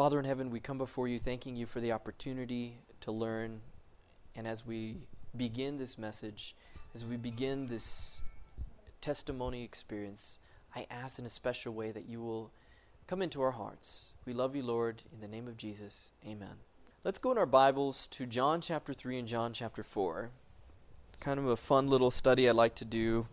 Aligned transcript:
Father 0.00 0.18
in 0.18 0.24
heaven, 0.24 0.48
we 0.48 0.60
come 0.60 0.78
before 0.78 1.08
you 1.08 1.18
thanking 1.18 1.56
you 1.56 1.66
for 1.66 1.78
the 1.78 1.92
opportunity 1.92 2.78
to 3.02 3.12
learn. 3.12 3.60
And 4.34 4.48
as 4.48 4.64
we 4.64 4.96
begin 5.36 5.76
this 5.76 5.98
message, 5.98 6.54
as 6.94 7.04
we 7.04 7.18
begin 7.18 7.66
this 7.66 8.22
testimony 9.02 9.62
experience, 9.62 10.38
I 10.74 10.86
ask 10.90 11.18
in 11.18 11.26
a 11.26 11.28
special 11.28 11.74
way 11.74 11.90
that 11.90 12.08
you 12.08 12.18
will 12.22 12.50
come 13.08 13.20
into 13.20 13.42
our 13.42 13.50
hearts. 13.50 14.14
We 14.24 14.32
love 14.32 14.56
you, 14.56 14.62
Lord. 14.62 15.02
In 15.12 15.20
the 15.20 15.28
name 15.28 15.46
of 15.46 15.58
Jesus, 15.58 16.12
amen. 16.26 16.56
Let's 17.04 17.18
go 17.18 17.32
in 17.32 17.36
our 17.36 17.44
Bibles 17.44 18.06
to 18.12 18.24
John 18.24 18.62
chapter 18.62 18.94
3 18.94 19.18
and 19.18 19.28
John 19.28 19.52
chapter 19.52 19.82
4. 19.82 20.30
Kind 21.20 21.38
of 21.38 21.44
a 21.44 21.58
fun 21.58 21.88
little 21.88 22.10
study 22.10 22.48
I 22.48 22.52
like 22.52 22.74
to 22.76 22.86
do. 22.86 23.26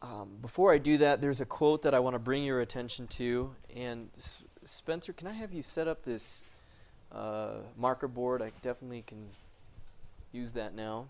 Um, 0.00 0.30
before 0.40 0.72
I 0.72 0.78
do 0.78 0.98
that, 0.98 1.20
there's 1.20 1.40
a 1.40 1.44
quote 1.44 1.82
that 1.82 1.94
I 1.94 1.98
want 1.98 2.14
to 2.14 2.20
bring 2.20 2.44
your 2.44 2.60
attention 2.60 3.06
to. 3.08 3.50
And 3.74 4.10
S- 4.16 4.42
Spencer, 4.64 5.12
can 5.12 5.26
I 5.26 5.32
have 5.32 5.52
you 5.52 5.62
set 5.62 5.88
up 5.88 6.04
this 6.04 6.44
uh, 7.10 7.54
marker 7.76 8.06
board? 8.06 8.40
I 8.40 8.52
definitely 8.62 9.02
can 9.06 9.26
use 10.32 10.52
that 10.52 10.74
now. 10.74 11.06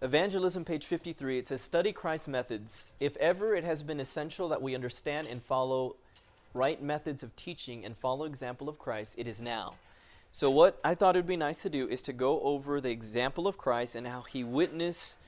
Evangelism, 0.00 0.64
page 0.64 0.86
53, 0.86 1.38
it 1.38 1.48
says, 1.48 1.60
Study 1.60 1.92
Christ's 1.92 2.28
methods. 2.28 2.94
If 3.00 3.16
ever 3.16 3.54
it 3.54 3.64
has 3.64 3.82
been 3.82 3.98
essential 3.98 4.48
that 4.50 4.62
we 4.62 4.74
understand 4.74 5.26
and 5.26 5.42
follow 5.42 5.96
right 6.54 6.80
methods 6.80 7.22
of 7.22 7.34
teaching 7.34 7.84
and 7.84 7.96
follow 7.96 8.24
example 8.24 8.68
of 8.68 8.78
Christ, 8.78 9.16
it 9.18 9.26
is 9.26 9.40
now. 9.40 9.74
So, 10.30 10.50
what 10.50 10.78
I 10.84 10.94
thought 10.94 11.16
it 11.16 11.20
would 11.20 11.26
be 11.26 11.36
nice 11.36 11.62
to 11.62 11.70
do 11.70 11.88
is 11.88 12.02
to 12.02 12.12
go 12.12 12.40
over 12.42 12.80
the 12.80 12.90
example 12.90 13.48
of 13.48 13.56
Christ 13.56 13.96
and 13.96 14.06
how 14.06 14.22
he 14.22 14.44
witnessed 14.44 15.18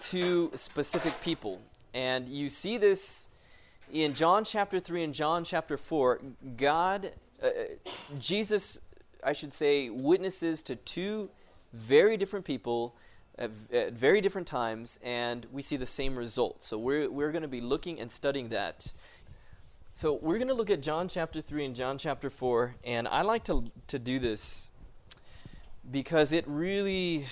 to 0.00 0.50
specific 0.54 1.12
people. 1.22 1.60
And 1.94 2.28
you 2.28 2.48
see 2.48 2.78
this 2.78 3.28
in 3.92 4.14
John 4.14 4.44
chapter 4.44 4.80
3 4.80 5.04
and 5.04 5.14
John 5.14 5.44
chapter 5.44 5.76
4. 5.76 6.20
God, 6.56 7.12
uh, 7.42 7.48
Jesus, 8.18 8.80
I 9.22 9.34
should 9.34 9.52
say, 9.52 9.90
witnesses 9.90 10.62
to 10.62 10.76
two 10.76 11.30
very 11.72 12.16
different 12.16 12.44
people 12.44 12.94
at, 13.38 13.50
at 13.72 13.92
very 13.92 14.20
different 14.20 14.46
times, 14.46 14.98
and 15.02 15.46
we 15.52 15.62
see 15.62 15.76
the 15.76 15.86
same 15.86 16.16
result. 16.16 16.62
So 16.62 16.78
we're, 16.78 17.10
we're 17.10 17.32
going 17.32 17.42
to 17.42 17.48
be 17.48 17.60
looking 17.60 18.00
and 18.00 18.10
studying 18.10 18.48
that. 18.48 18.92
So 19.94 20.14
we're 20.14 20.38
going 20.38 20.48
to 20.48 20.54
look 20.54 20.70
at 20.70 20.80
John 20.80 21.06
chapter 21.06 21.42
3 21.42 21.66
and 21.66 21.76
John 21.76 21.98
chapter 21.98 22.30
4, 22.30 22.76
and 22.82 23.06
I 23.06 23.20
like 23.22 23.44
to, 23.44 23.70
to 23.88 23.98
do 23.98 24.18
this 24.18 24.70
because 25.90 26.32
it 26.32 26.48
really, 26.48 27.26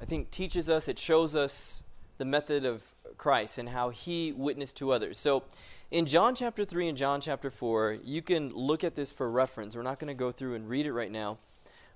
I 0.00 0.04
think, 0.04 0.30
teaches 0.30 0.68
us, 0.68 0.86
it 0.86 0.98
shows 0.98 1.34
us 1.34 1.82
the 2.18 2.26
method 2.26 2.66
of 2.66 2.82
Christ 3.16 3.56
and 3.56 3.70
how 3.70 3.88
he 3.88 4.32
witnessed 4.32 4.76
to 4.76 4.92
others. 4.92 5.16
So 5.16 5.44
in 5.90 6.04
John 6.04 6.34
chapter 6.34 6.62
3 6.62 6.90
and 6.90 6.98
John 6.98 7.22
chapter 7.22 7.50
4, 7.50 7.98
you 8.04 8.20
can 8.20 8.50
look 8.50 8.84
at 8.84 8.94
this 8.94 9.10
for 9.10 9.30
reference. 9.30 9.74
We're 9.74 9.82
not 9.82 9.98
going 9.98 10.08
to 10.08 10.14
go 10.14 10.30
through 10.30 10.56
and 10.56 10.68
read 10.68 10.84
it 10.84 10.92
right 10.92 11.10
now. 11.10 11.38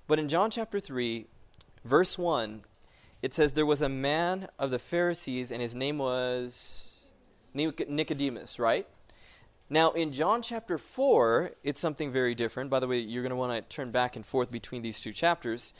But 0.07 0.17
in 0.17 0.27
John 0.27 0.49
chapter 0.49 0.79
3, 0.79 1.27
verse 1.85 2.17
1, 2.17 2.63
it 3.21 3.35
says, 3.35 3.51
There 3.51 3.65
was 3.65 3.83
a 3.83 3.89
man 3.89 4.47
of 4.57 4.71
the 4.71 4.79
Pharisees, 4.79 5.51
and 5.51 5.61
his 5.61 5.75
name 5.75 5.99
was 5.99 6.90
Nicodemus, 7.53 8.59
right? 8.59 8.87
Now, 9.69 9.91
in 9.91 10.11
John 10.11 10.41
chapter 10.41 10.77
4, 10.77 11.51
it's 11.63 11.79
something 11.79 12.11
very 12.11 12.35
different. 12.35 12.69
By 12.69 12.79
the 12.79 12.87
way, 12.87 12.99
you're 12.99 13.23
going 13.23 13.29
to 13.29 13.37
want 13.37 13.53
to 13.53 13.61
turn 13.75 13.89
back 13.89 14.15
and 14.17 14.25
forth 14.25 14.51
between 14.51 14.81
these 14.81 14.99
two 14.99 15.13
chapters. 15.13 15.73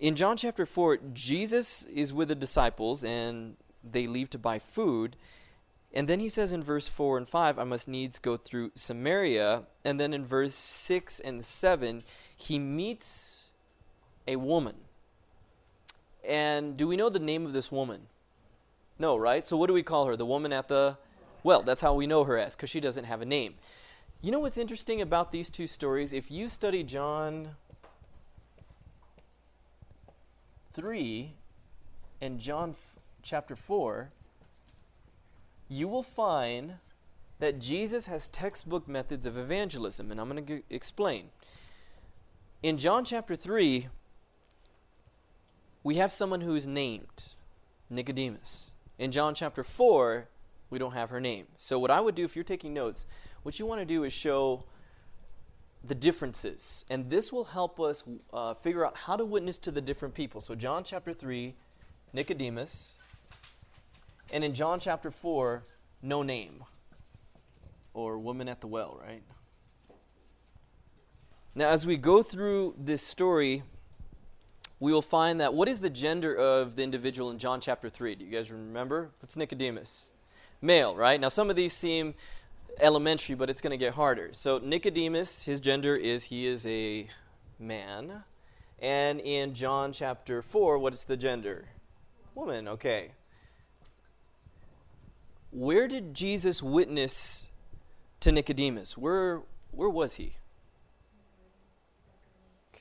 In 0.00 0.16
John 0.16 0.36
chapter 0.36 0.66
4, 0.66 0.98
Jesus 1.12 1.84
is 1.84 2.12
with 2.12 2.28
the 2.28 2.34
disciples, 2.34 3.04
and 3.04 3.56
they 3.88 4.08
leave 4.08 4.28
to 4.30 4.38
buy 4.38 4.58
food. 4.58 5.16
And 5.94 6.08
then 6.08 6.18
he 6.18 6.28
says 6.28 6.52
in 6.52 6.64
verse 6.64 6.88
4 6.88 7.18
and 7.18 7.28
5, 7.28 7.58
I 7.58 7.64
must 7.64 7.86
needs 7.86 8.18
go 8.18 8.36
through 8.36 8.72
Samaria. 8.74 9.64
And 9.84 10.00
then 10.00 10.12
in 10.12 10.26
verse 10.26 10.54
6 10.54 11.20
and 11.20 11.44
7, 11.44 12.02
he 12.36 12.58
meets 12.58 13.50
a 14.26 14.36
woman. 14.36 14.74
And 16.26 16.76
do 16.76 16.88
we 16.88 16.96
know 16.96 17.08
the 17.08 17.18
name 17.18 17.46
of 17.46 17.52
this 17.52 17.70
woman? 17.70 18.08
No, 19.02 19.16
right? 19.16 19.44
So 19.44 19.56
what 19.56 19.66
do 19.66 19.72
we 19.72 19.82
call 19.82 20.06
her? 20.06 20.16
The 20.16 20.24
woman 20.24 20.52
at 20.52 20.68
the 20.68 20.96
well, 21.42 21.62
that's 21.62 21.82
how 21.82 21.92
we 21.92 22.06
know 22.06 22.22
her 22.22 22.38
as, 22.38 22.54
because 22.54 22.70
she 22.70 22.78
doesn't 22.78 23.02
have 23.02 23.20
a 23.20 23.24
name. 23.24 23.54
You 24.20 24.30
know 24.30 24.38
what's 24.38 24.56
interesting 24.56 25.00
about 25.00 25.32
these 25.32 25.50
two 25.50 25.66
stories? 25.66 26.12
If 26.12 26.30
you 26.30 26.48
study 26.48 26.84
John 26.84 27.56
3 30.74 31.32
and 32.20 32.38
John 32.38 32.70
f- 32.70 32.76
chapter 33.24 33.56
4, 33.56 34.10
you 35.68 35.88
will 35.88 36.04
find 36.04 36.74
that 37.40 37.58
Jesus 37.58 38.06
has 38.06 38.28
textbook 38.28 38.86
methods 38.86 39.26
of 39.26 39.36
evangelism, 39.36 40.12
and 40.12 40.20
I'm 40.20 40.28
going 40.28 40.46
to 40.46 40.58
g- 40.58 40.64
explain. 40.70 41.30
In 42.62 42.78
John 42.78 43.04
chapter 43.04 43.34
3, 43.34 43.88
we 45.82 45.96
have 45.96 46.12
someone 46.12 46.42
who 46.42 46.54
is 46.54 46.68
named 46.68 47.34
Nicodemus. 47.90 48.71
In 48.98 49.10
John 49.10 49.34
chapter 49.34 49.64
4, 49.64 50.28
we 50.70 50.78
don't 50.78 50.92
have 50.92 51.10
her 51.10 51.20
name. 51.20 51.46
So, 51.56 51.78
what 51.78 51.90
I 51.90 52.00
would 52.00 52.14
do 52.14 52.24
if 52.24 52.34
you're 52.34 52.44
taking 52.44 52.74
notes, 52.74 53.06
what 53.42 53.58
you 53.58 53.66
want 53.66 53.80
to 53.80 53.84
do 53.84 54.04
is 54.04 54.12
show 54.12 54.62
the 55.84 55.94
differences. 55.94 56.84
And 56.90 57.10
this 57.10 57.32
will 57.32 57.44
help 57.44 57.80
us 57.80 58.04
uh, 58.32 58.54
figure 58.54 58.86
out 58.86 58.96
how 58.96 59.16
to 59.16 59.24
witness 59.24 59.58
to 59.58 59.70
the 59.70 59.80
different 59.80 60.14
people. 60.14 60.40
So, 60.40 60.54
John 60.54 60.84
chapter 60.84 61.12
3, 61.12 61.54
Nicodemus. 62.12 62.96
And 64.32 64.44
in 64.44 64.54
John 64.54 64.80
chapter 64.80 65.10
4, 65.10 65.62
no 66.02 66.22
name. 66.22 66.64
Or 67.94 68.18
woman 68.18 68.48
at 68.48 68.60
the 68.60 68.66
well, 68.66 68.98
right? 69.02 69.22
Now, 71.54 71.68
as 71.68 71.86
we 71.86 71.98
go 71.98 72.22
through 72.22 72.76
this 72.78 73.02
story, 73.02 73.62
we 74.82 74.92
will 74.92 75.00
find 75.00 75.40
that 75.40 75.54
what 75.54 75.68
is 75.68 75.78
the 75.78 75.88
gender 75.88 76.34
of 76.34 76.74
the 76.74 76.82
individual 76.82 77.30
in 77.30 77.38
John 77.38 77.60
chapter 77.60 77.88
3? 77.88 78.16
Do 78.16 78.24
you 78.24 78.32
guys 78.32 78.50
remember? 78.50 79.10
What's 79.20 79.36
Nicodemus? 79.36 80.10
Male, 80.60 80.96
right? 80.96 81.20
Now, 81.20 81.28
some 81.28 81.50
of 81.50 81.54
these 81.54 81.72
seem 81.72 82.14
elementary, 82.80 83.36
but 83.36 83.48
it's 83.48 83.60
going 83.60 83.70
to 83.70 83.76
get 83.76 83.94
harder. 83.94 84.30
So, 84.32 84.58
Nicodemus, 84.58 85.44
his 85.44 85.60
gender 85.60 85.94
is 85.94 86.24
he 86.24 86.48
is 86.48 86.66
a 86.66 87.08
man. 87.60 88.24
And 88.80 89.20
in 89.20 89.54
John 89.54 89.92
chapter 89.92 90.42
4, 90.42 90.78
what 90.78 90.92
is 90.92 91.04
the 91.04 91.16
gender? 91.16 91.66
Woman, 92.34 92.66
okay. 92.66 93.12
Where 95.52 95.86
did 95.86 96.12
Jesus 96.12 96.60
witness 96.60 97.52
to 98.18 98.32
Nicodemus? 98.32 98.98
Where, 98.98 99.42
where 99.70 99.88
was 99.88 100.16
he? 100.16 100.38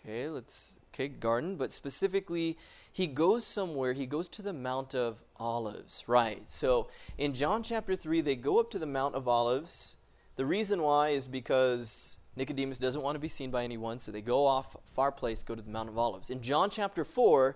Okay, 0.03 0.29
let's 0.29 0.79
okay, 0.93 1.07
garden, 1.07 1.55
but 1.57 1.71
specifically, 1.71 2.57
he 2.91 3.05
goes 3.07 3.45
somewhere, 3.45 3.93
he 3.93 4.05
goes 4.05 4.27
to 4.29 4.41
the 4.41 4.53
Mount 4.53 4.95
of 4.95 5.23
Olives, 5.37 6.03
right? 6.07 6.49
So 6.49 6.89
in 7.17 7.33
John 7.33 7.61
chapter 7.61 7.95
3, 7.95 8.21
they 8.21 8.35
go 8.35 8.59
up 8.59 8.71
to 8.71 8.79
the 8.79 8.87
Mount 8.87 9.15
of 9.15 9.27
Olives. 9.27 9.95
The 10.37 10.45
reason 10.45 10.81
why 10.81 11.09
is 11.09 11.27
because 11.27 12.17
Nicodemus 12.35 12.79
doesn't 12.79 13.01
want 13.01 13.15
to 13.15 13.19
be 13.19 13.27
seen 13.27 13.51
by 13.51 13.63
anyone, 13.63 13.99
so 13.99 14.11
they 14.11 14.21
go 14.21 14.45
off 14.45 14.75
far 14.93 15.11
place, 15.11 15.43
go 15.43 15.53
to 15.53 15.61
the 15.61 15.69
Mount 15.69 15.87
of 15.87 15.97
Olives. 15.97 16.29
In 16.29 16.41
John 16.41 16.69
chapter 16.69 17.05
4, 17.05 17.55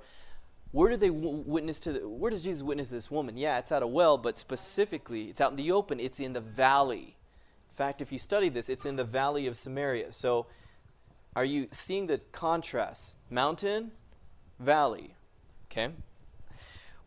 where 0.71 0.89
do 0.91 0.97
they 0.97 1.09
witness 1.09 1.79
to 1.79 1.93
the, 1.93 2.07
where 2.07 2.29
does 2.29 2.43
Jesus 2.43 2.61
witness 2.61 2.89
this 2.89 3.09
woman? 3.09 3.37
Yeah, 3.37 3.57
it's 3.57 3.71
at 3.71 3.81
a 3.81 3.87
well, 3.87 4.17
but 4.17 4.37
specifically, 4.37 5.29
it's 5.29 5.41
out 5.41 5.51
in 5.51 5.57
the 5.57 5.71
open, 5.71 5.99
it's 5.99 6.19
in 6.19 6.33
the 6.33 6.41
valley. 6.41 7.15
In 7.71 7.75
fact, 7.75 8.01
if 8.01 8.11
you 8.11 8.19
study 8.19 8.49
this, 8.49 8.69
it's 8.69 8.85
in 8.85 8.97
the 8.97 9.03
valley 9.03 9.47
of 9.47 9.57
Samaria. 9.57 10.13
So 10.13 10.45
are 11.35 11.45
you 11.45 11.67
seeing 11.71 12.07
the 12.07 12.19
contrast? 12.31 13.15
Mountain, 13.29 13.91
valley. 14.59 15.15
Okay. 15.65 15.89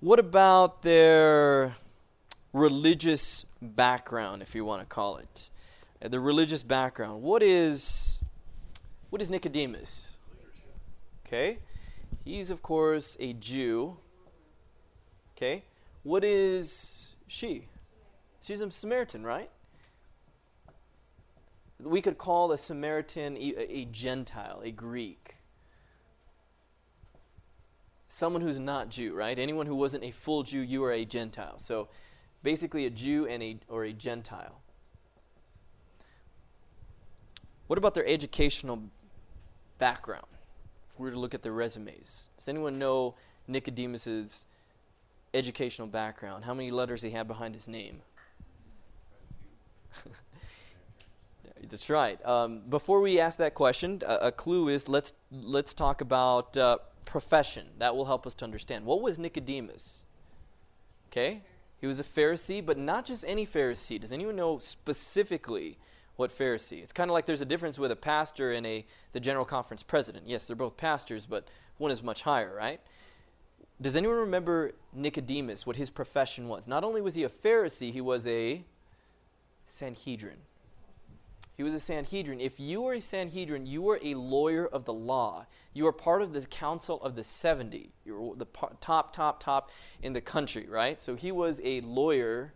What 0.01 0.19
about 0.19 0.83
their 0.83 1.77
religious 2.53 3.47
background, 3.61 4.43
if 4.43 4.55
you 4.55 4.65
want 4.65 4.83
to 4.83 4.87
call 4.87 5.17
it? 5.17 5.51
Uh, 6.03 6.09
the 6.09 6.21
religious 6.21 6.63
background. 6.63 7.23
What 7.23 7.43
is 7.43 8.23
what 9.11 9.23
is 9.23 9.31
Nicodemus? 9.31 10.19
Okay. 11.27 11.59
He's 12.25 12.51
of 12.51 12.63
course 12.63 13.17
a 13.19 13.33
Jew. 13.33 13.97
Okay. 15.37 15.65
What 16.03 16.23
is 16.25 17.17
she? 17.27 17.69
She's 18.41 18.61
a 18.61 18.71
Samaritan, 18.71 19.25
right? 19.25 19.51
We 21.83 22.01
could 22.01 22.19
call 22.19 22.53
a 22.53 22.59
Samaritan 22.59 23.37
a, 23.37 23.55
a, 23.73 23.85
Gentile, 23.87 24.61
a 24.65 24.71
Greek. 24.71 25.37
Someone 28.09 28.43
who's 28.43 28.59
not 28.59 28.89
Jew, 28.89 29.15
right? 29.15 29.39
Anyone 29.39 29.67
who 29.67 29.75
wasn't 29.75 30.05
a 30.05 30.11
full 30.11 30.43
Jew, 30.43 30.61
you 30.61 30.83
are 30.85 30.93
a 30.93 31.05
Gentile. 31.05 31.59
So 31.59 31.89
basically 32.43 32.87
a 32.87 32.91
Jew 32.91 33.27
and 33.27 33.43
a 33.43 33.59
or 33.69 33.85
a 33.85 33.93
Gentile. 33.93 34.61
What 37.67 37.79
about 37.79 37.95
their 37.95 38.07
educational 38.07 38.83
background? 39.79 40.27
If 40.93 40.99
we 40.99 41.05
were 41.05 41.13
to 41.13 41.19
look 41.19 41.35
at 41.35 41.43
their 41.43 41.53
resumes, 41.53 42.31
does 42.37 42.49
anyone 42.49 42.79
know 42.79 43.15
Nicodemus's 43.47 44.47
educational 45.35 45.87
background? 45.87 46.45
How 46.45 46.55
many 46.55 46.71
letters 46.71 47.03
he 47.03 47.11
had 47.11 47.29
behind 47.29 47.55
his 47.55 47.69
name? 47.69 48.01
That's 51.71 51.91
right. 51.91 52.25
Um, 52.25 52.63
before 52.69 53.01
we 53.01 53.21
ask 53.21 53.39
that 53.39 53.55
question, 53.55 54.03
a, 54.07 54.15
a, 54.29 54.33
clue 54.33 54.69
is 54.69 54.89
let's 54.89 55.13
let's 55.31 55.75
talk 55.75 56.01
about 56.01 56.57
uh, 56.57 56.79
profession. 57.05 57.67
That 57.79 57.95
will 57.95 58.07
help 58.07 58.27
us 58.27 58.35
to 58.35 58.45
understand. 58.45 58.87
What 58.87 59.03
was 59.03 59.19
Nicodemus? 59.19 60.07
Okay, 61.11 61.43
he 61.81 61.87
was 61.87 62.01
a 62.01 62.05
Pharisee, 62.05 62.65
but 62.65 62.79
not 62.79 63.05
just 63.05 63.25
any 63.27 63.47
Pharisee. 63.47 64.01
Does 64.01 64.13
anyone 64.13 64.37
know 64.37 64.59
specifically 64.59 65.79
what 66.17 66.31
Pharisee? 66.31 66.83
It's 66.83 66.93
kind 66.93 67.11
of 67.11 67.13
like 67.13 67.27
there's 67.27 67.43
a 67.43 67.47
difference 67.47 67.79
with 67.79 67.91
a 67.91 67.97
pastor 67.97 68.53
and 68.53 68.67
a 68.67 68.87
the 69.13 69.21
general 69.21 69.45
conference 69.45 69.83
president. 69.83 70.27
Yes, 70.27 70.47
they're 70.47 70.57
both 70.57 70.77
pastors, 70.77 71.27
but 71.27 71.49
one 71.77 71.91
is 71.91 72.03
much 72.03 72.23
higher, 72.23 72.55
right? 72.55 72.81
Does 73.81 73.95
anyone 73.95 74.17
remember 74.17 74.73
Nicodemus, 74.93 75.67
what 75.67 75.77
his 75.77 75.91
profession 75.91 76.49
was? 76.49 76.67
Not 76.67 76.83
only 76.83 77.01
was 77.01 77.15
he 77.15 77.25
a 77.25 77.29
Pharisee, 77.29 77.93
he 77.93 78.01
was 78.01 78.27
a 78.27 78.65
Sanhedrin. 79.67 80.39
He 81.59 81.65
was 81.65 81.75
a 81.75 81.81
Sanhedrin. 81.81 82.41
If 82.41 82.61
you 82.61 82.83
were 82.83 82.95
a 82.95 83.01
Sanhedrin, 83.01 83.67
you 83.67 83.83
were 83.83 83.99
a 84.01 84.15
lawyer 84.15 84.65
of 84.65 84.85
the 84.85 84.93
law. 84.93 85.45
You 85.75 85.85
were 85.85 85.93
part 85.93 86.23
of 86.23 86.33
the 86.33 86.43
council 86.43 87.03
of 87.03 87.17
the 87.17 87.25
70. 87.25 87.91
You 88.05 88.15
were 88.15 88.37
the 88.37 88.47
top, 88.81 89.11
top, 89.13 89.43
top 89.43 89.73
in 90.01 90.13
the 90.13 90.21
country, 90.21 90.69
right? 90.69 91.01
So 91.01 91.17
he 91.17 91.33
was 91.33 91.61
a 91.65 91.81
lawyer 91.81 92.53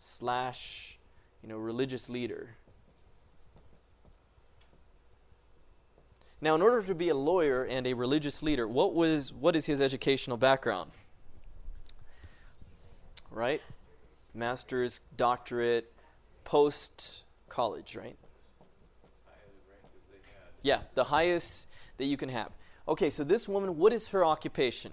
slash, 0.00 0.98
you 1.40 1.48
know, 1.48 1.56
religious 1.56 2.08
leader. 2.08 2.56
Now, 6.40 6.56
in 6.56 6.62
order 6.62 6.82
to 6.82 6.96
be 6.96 7.10
a 7.10 7.14
lawyer 7.14 7.62
and 7.62 7.86
a 7.86 7.94
religious 7.94 8.42
leader, 8.42 8.66
what 8.66 8.92
was 8.92 9.32
what 9.32 9.54
is 9.54 9.66
his 9.66 9.80
educational 9.80 10.36
background? 10.36 10.90
Right? 13.30 13.62
Master's, 14.34 15.00
doctorate, 15.16 15.92
post 16.44 17.24
college, 17.48 17.96
right? 17.96 18.16
Yeah, 20.62 20.80
the 20.94 21.04
highest 21.04 21.68
that 21.98 22.04
you 22.06 22.16
can 22.16 22.28
have. 22.28 22.50
Okay, 22.88 23.10
so 23.10 23.24
this 23.24 23.48
woman, 23.48 23.76
what 23.78 23.92
is 23.92 24.08
her 24.08 24.24
occupation? 24.24 24.92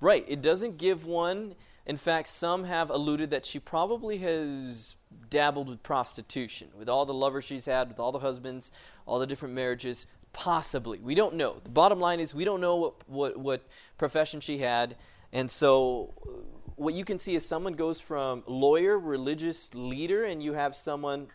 Right, 0.00 0.24
it 0.28 0.42
doesn't 0.42 0.76
give 0.76 1.06
one. 1.06 1.54
In 1.86 1.96
fact, 1.96 2.28
some 2.28 2.64
have 2.64 2.90
alluded 2.90 3.30
that 3.30 3.46
she 3.46 3.58
probably 3.58 4.18
has 4.18 4.96
dabbled 5.30 5.68
with 5.68 5.82
prostitution, 5.82 6.68
with 6.78 6.88
all 6.88 7.06
the 7.06 7.14
lovers 7.14 7.44
she's 7.44 7.66
had, 7.66 7.88
with 7.88 7.98
all 7.98 8.12
the 8.12 8.18
husbands, 8.18 8.72
all 9.06 9.18
the 9.18 9.26
different 9.26 9.54
marriages. 9.54 10.06
Possibly. 10.32 10.98
We 10.98 11.14
don't 11.14 11.34
know. 11.34 11.56
The 11.62 11.70
bottom 11.70 12.00
line 12.00 12.20
is 12.20 12.34
we 12.34 12.44
don't 12.44 12.60
know 12.60 12.76
what, 12.76 13.08
what, 13.08 13.36
what 13.36 13.62
profession 13.98 14.40
she 14.40 14.58
had. 14.58 14.96
And 15.32 15.50
so 15.50 16.12
what 16.76 16.94
you 16.94 17.04
can 17.04 17.18
see 17.18 17.34
is 17.34 17.46
someone 17.46 17.74
goes 17.74 18.00
from 18.00 18.42
lawyer, 18.46 18.98
religious 18.98 19.74
leader, 19.74 20.24
and 20.24 20.42
you 20.42 20.54
have 20.54 20.74
someone 20.74 21.28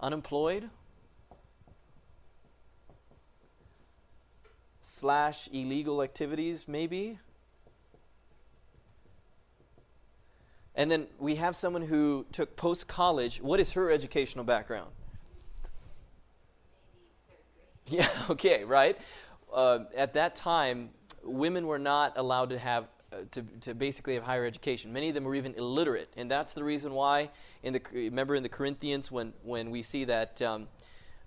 unemployed 0.00 0.68
slash 4.82 5.48
illegal 5.52 6.02
activities, 6.02 6.66
maybe. 6.66 7.18
And 10.74 10.90
then 10.90 11.06
we 11.18 11.36
have 11.36 11.54
someone 11.54 11.82
who 11.82 12.26
took 12.32 12.56
post 12.56 12.88
college. 12.88 13.40
What 13.40 13.60
is 13.60 13.72
her 13.72 13.90
educational 13.90 14.44
background? 14.44 14.90
Yeah, 17.86 18.08
okay, 18.30 18.64
right. 18.64 18.98
Uh, 19.52 19.80
at 19.96 20.14
that 20.14 20.34
time, 20.34 20.90
women 21.22 21.66
were 21.66 21.78
not 21.78 22.16
allowed 22.16 22.50
to 22.50 22.58
have 22.58 22.88
to, 23.32 23.42
to 23.60 23.74
basically 23.74 24.14
have 24.14 24.22
higher 24.22 24.44
education. 24.44 24.92
Many 24.92 25.08
of 25.08 25.14
them 25.14 25.24
were 25.24 25.34
even 25.34 25.54
illiterate, 25.54 26.08
and 26.16 26.30
that's 26.30 26.54
the 26.54 26.64
reason 26.64 26.92
why. 26.92 27.30
In 27.62 27.72
the 27.72 27.82
remember 27.92 28.34
in 28.34 28.42
the 28.42 28.48
Corinthians 28.48 29.10
when 29.10 29.32
when 29.42 29.70
we 29.70 29.82
see 29.82 30.04
that 30.04 30.40
um, 30.42 30.68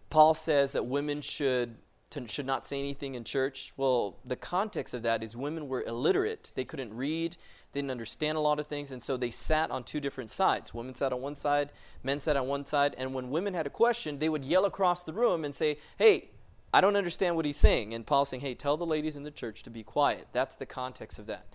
Paul 0.09 0.33
says 0.33 0.73
that 0.73 0.85
women 0.85 1.21
should 1.21 1.75
to, 2.11 2.27
should 2.27 2.45
not 2.45 2.65
say 2.65 2.79
anything 2.79 3.15
in 3.15 3.23
church. 3.23 3.73
Well, 3.75 4.17
the 4.23 4.35
context 4.35 4.93
of 4.93 5.03
that 5.03 5.23
is 5.23 5.35
women 5.35 5.67
were 5.67 5.83
illiterate; 5.83 6.51
they 6.55 6.63
couldn't 6.63 6.93
read, 6.93 7.37
they 7.73 7.81
didn't 7.81 7.91
understand 7.91 8.37
a 8.37 8.41
lot 8.41 8.59
of 8.59 8.67
things, 8.67 8.91
and 8.91 9.01
so 9.01 9.17
they 9.17 9.31
sat 9.31 9.71
on 9.71 9.83
two 9.83 9.99
different 9.99 10.29
sides. 10.29 10.73
Women 10.73 10.95
sat 10.95 11.11
on 11.11 11.21
one 11.21 11.35
side, 11.35 11.71
men 12.03 12.19
sat 12.19 12.37
on 12.37 12.47
one 12.47 12.65
side, 12.65 12.95
and 12.97 13.13
when 13.13 13.29
women 13.29 13.53
had 13.53 13.67
a 13.67 13.71
question, 13.71 14.19
they 14.19 14.29
would 14.29 14.45
yell 14.45 14.65
across 14.65 15.03
the 15.03 15.13
room 15.13 15.43
and 15.43 15.53
say, 15.53 15.77
Hey, 15.97 16.29
I 16.73 16.81
don't 16.81 16.95
understand 16.95 17.35
what 17.35 17.45
he's 17.45 17.57
saying. 17.57 17.93
And 17.93 18.05
Paul's 18.05 18.29
saying, 18.29 18.41
Hey, 18.41 18.55
tell 18.55 18.77
the 18.77 18.85
ladies 18.85 19.15
in 19.15 19.23
the 19.23 19.31
church 19.31 19.63
to 19.63 19.69
be 19.69 19.83
quiet. 19.83 20.27
That's 20.31 20.55
the 20.55 20.65
context 20.65 21.19
of 21.19 21.27
that. 21.27 21.45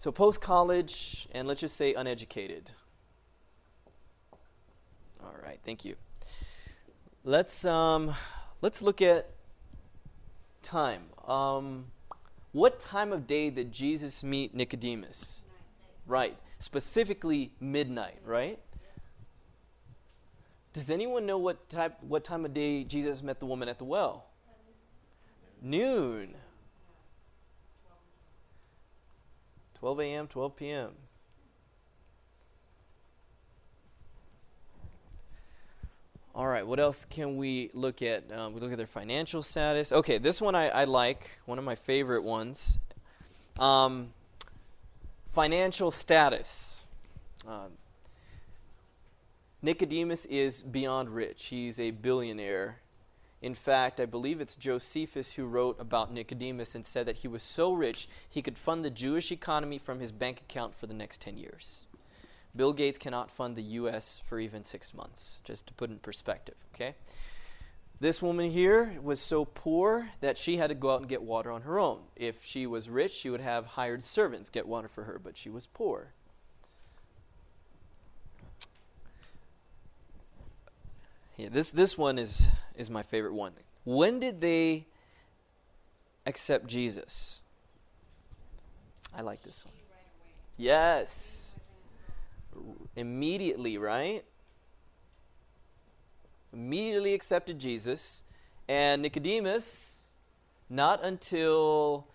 So 0.00 0.10
post 0.10 0.40
college, 0.40 1.28
and 1.32 1.46
let's 1.46 1.60
just 1.60 1.76
say 1.76 1.92
uneducated. 1.92 2.70
All 5.22 5.34
right, 5.44 5.58
thank 5.62 5.84
you. 5.84 5.94
Let's 7.22 7.66
um, 7.66 8.14
let's 8.62 8.80
look 8.80 9.02
at 9.02 9.28
time. 10.62 11.02
Um, 11.28 11.88
what 12.52 12.80
time 12.80 13.12
of 13.12 13.26
day 13.26 13.50
did 13.50 13.72
Jesus 13.72 14.24
meet 14.24 14.54
Nicodemus? 14.54 15.44
Right. 16.06 16.38
Specifically 16.60 17.52
midnight, 17.60 18.20
right? 18.24 18.58
Does 20.72 20.90
anyone 20.90 21.26
know 21.26 21.36
what 21.36 21.68
type 21.68 21.98
what 22.00 22.24
time 22.24 22.46
of 22.46 22.54
day 22.54 22.84
Jesus 22.84 23.22
met 23.22 23.38
the 23.38 23.44
woman 23.44 23.68
at 23.68 23.76
the 23.76 23.84
well? 23.84 24.24
Noon. 25.60 26.36
12 29.80 30.00
a.m., 30.00 30.26
12 30.26 30.56
p.m. 30.56 30.90
All 36.34 36.46
right, 36.46 36.66
what 36.66 36.78
else 36.78 37.06
can 37.06 37.38
we 37.38 37.70
look 37.72 38.02
at? 38.02 38.30
Um, 38.30 38.52
we 38.52 38.60
look 38.60 38.72
at 38.72 38.78
their 38.78 38.86
financial 38.86 39.42
status. 39.42 39.90
Okay, 39.90 40.18
this 40.18 40.40
one 40.40 40.54
I, 40.54 40.68
I 40.68 40.84
like, 40.84 41.38
one 41.46 41.58
of 41.58 41.64
my 41.64 41.74
favorite 41.74 42.22
ones. 42.22 42.78
Um, 43.58 44.12
financial 45.32 45.90
status. 45.90 46.84
Um, 47.48 47.72
Nicodemus 49.62 50.26
is 50.26 50.62
beyond 50.62 51.08
rich. 51.08 51.46
He's 51.46 51.80
a 51.80 51.90
billionaire. 51.90 52.80
In 53.42 53.54
fact, 53.54 54.00
I 54.00 54.06
believe 54.06 54.40
it's 54.40 54.54
Josephus 54.54 55.32
who 55.32 55.46
wrote 55.46 55.80
about 55.80 56.12
Nicodemus 56.12 56.74
and 56.74 56.84
said 56.84 57.06
that 57.06 57.16
he 57.16 57.28
was 57.28 57.42
so 57.42 57.72
rich 57.72 58.08
he 58.28 58.42
could 58.42 58.58
fund 58.58 58.84
the 58.84 58.90
Jewish 58.90 59.32
economy 59.32 59.78
from 59.78 59.98
his 59.98 60.12
bank 60.12 60.40
account 60.40 60.74
for 60.74 60.86
the 60.86 60.94
next 60.94 61.20
10 61.22 61.38
years. 61.38 61.86
Bill 62.54 62.72
Gates 62.72 62.98
cannot 62.98 63.30
fund 63.30 63.56
the 63.56 63.62
U.S. 63.62 64.20
for 64.26 64.38
even 64.38 64.64
six 64.64 64.92
months, 64.92 65.40
just 65.44 65.66
to 65.68 65.72
put 65.72 65.88
it 65.88 65.94
in 65.94 65.98
perspective, 66.00 66.56
okay? 66.74 66.96
This 68.00 68.20
woman 68.20 68.50
here 68.50 68.98
was 69.02 69.20
so 69.20 69.44
poor 69.44 70.08
that 70.20 70.36
she 70.36 70.56
had 70.56 70.68
to 70.68 70.74
go 70.74 70.90
out 70.90 71.00
and 71.00 71.08
get 71.08 71.22
water 71.22 71.50
on 71.50 71.62
her 71.62 71.78
own. 71.78 72.00
If 72.16 72.44
she 72.44 72.66
was 72.66 72.90
rich, 72.90 73.12
she 73.12 73.30
would 73.30 73.40
have 73.40 73.66
hired 73.66 74.04
servants 74.04 74.50
get 74.50 74.66
water 74.66 74.88
for 74.88 75.04
her, 75.04 75.18
but 75.22 75.36
she 75.36 75.48
was 75.48 75.66
poor. 75.66 76.12
Yeah, 81.40 81.48
this, 81.50 81.70
this 81.70 81.96
one 81.96 82.18
is, 82.18 82.48
is 82.76 82.90
my 82.90 83.02
favorite 83.02 83.34
one. 83.34 83.52
When 83.84 84.20
did 84.20 84.40
they 84.40 84.86
accept 86.26 86.66
Jesus? 86.66 87.42
I 89.14 89.22
like 89.22 89.42
this 89.42 89.64
one. 89.64 89.74
Yes 90.58 91.50
immediately, 92.96 93.78
right? 93.78 94.24
Immediately 96.52 97.14
accepted 97.14 97.58
Jesus. 97.58 98.24
And 98.68 99.02
Nicodemus, 99.02 100.08
not 100.68 101.02
until 101.04 102.06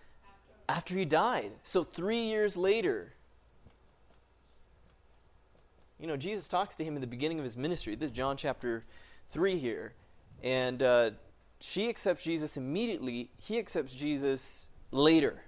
after 0.68 0.94
he 0.94 1.04
died. 1.04 1.52
So 1.62 1.84
three 1.84 2.20
years 2.20 2.56
later. 2.56 3.12
You 5.98 6.06
know, 6.06 6.16
Jesus 6.16 6.48
talks 6.48 6.76
to 6.76 6.84
him 6.84 6.94
in 6.94 7.00
the 7.00 7.06
beginning 7.06 7.38
of 7.38 7.44
his 7.44 7.56
ministry. 7.56 7.94
This 7.94 8.10
is 8.10 8.16
John 8.16 8.36
chapter 8.36 8.84
3 9.30 9.58
here. 9.58 9.94
And 10.42 10.82
uh, 10.82 11.10
she 11.60 11.88
accepts 11.88 12.24
Jesus 12.24 12.56
immediately, 12.56 13.30
he 13.40 13.58
accepts 13.58 13.92
Jesus 13.92 14.68
later. 14.90 15.42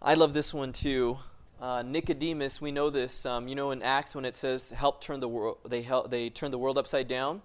I 0.00 0.14
love 0.14 0.32
this 0.32 0.54
one 0.54 0.72
too. 0.72 1.18
Uh, 1.60 1.82
Nicodemus, 1.82 2.60
we 2.60 2.70
know 2.70 2.88
this. 2.88 3.26
Um, 3.26 3.48
you 3.48 3.56
know, 3.56 3.72
in 3.72 3.82
Acts 3.82 4.14
when 4.14 4.24
it 4.24 4.36
says 4.36 4.70
help 4.70 5.00
turn 5.00 5.18
the 5.18 5.28
world, 5.28 5.58
they 5.68 5.82
help, 5.82 6.10
they 6.10 6.30
turned 6.30 6.52
the 6.52 6.58
world 6.58 6.78
upside 6.78 7.08
down. 7.08 7.42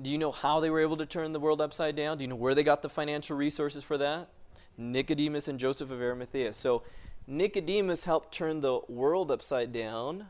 Do 0.00 0.10
you 0.10 0.18
know 0.18 0.30
how 0.30 0.60
they 0.60 0.68
were 0.68 0.80
able 0.80 0.98
to 0.98 1.06
turn 1.06 1.32
the 1.32 1.40
world 1.40 1.62
upside 1.62 1.96
down? 1.96 2.18
Do 2.18 2.24
you 2.24 2.28
know 2.28 2.36
where 2.36 2.54
they 2.54 2.62
got 2.62 2.82
the 2.82 2.90
financial 2.90 3.34
resources 3.34 3.82
for 3.82 3.96
that? 3.96 4.28
Nicodemus 4.76 5.48
and 5.48 5.58
Joseph 5.58 5.90
of 5.90 6.02
Arimathea. 6.02 6.52
So 6.52 6.82
Nicodemus 7.26 8.04
helped 8.04 8.32
turn 8.32 8.60
the 8.60 8.80
world 8.88 9.30
upside 9.30 9.72
down. 9.72 10.26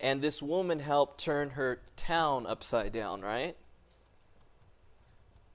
And 0.00 0.22
this 0.22 0.42
woman 0.42 0.80
helped 0.80 1.20
turn 1.20 1.50
her 1.50 1.80
town 1.96 2.46
upside 2.46 2.92
down, 2.92 3.20
right? 3.20 3.56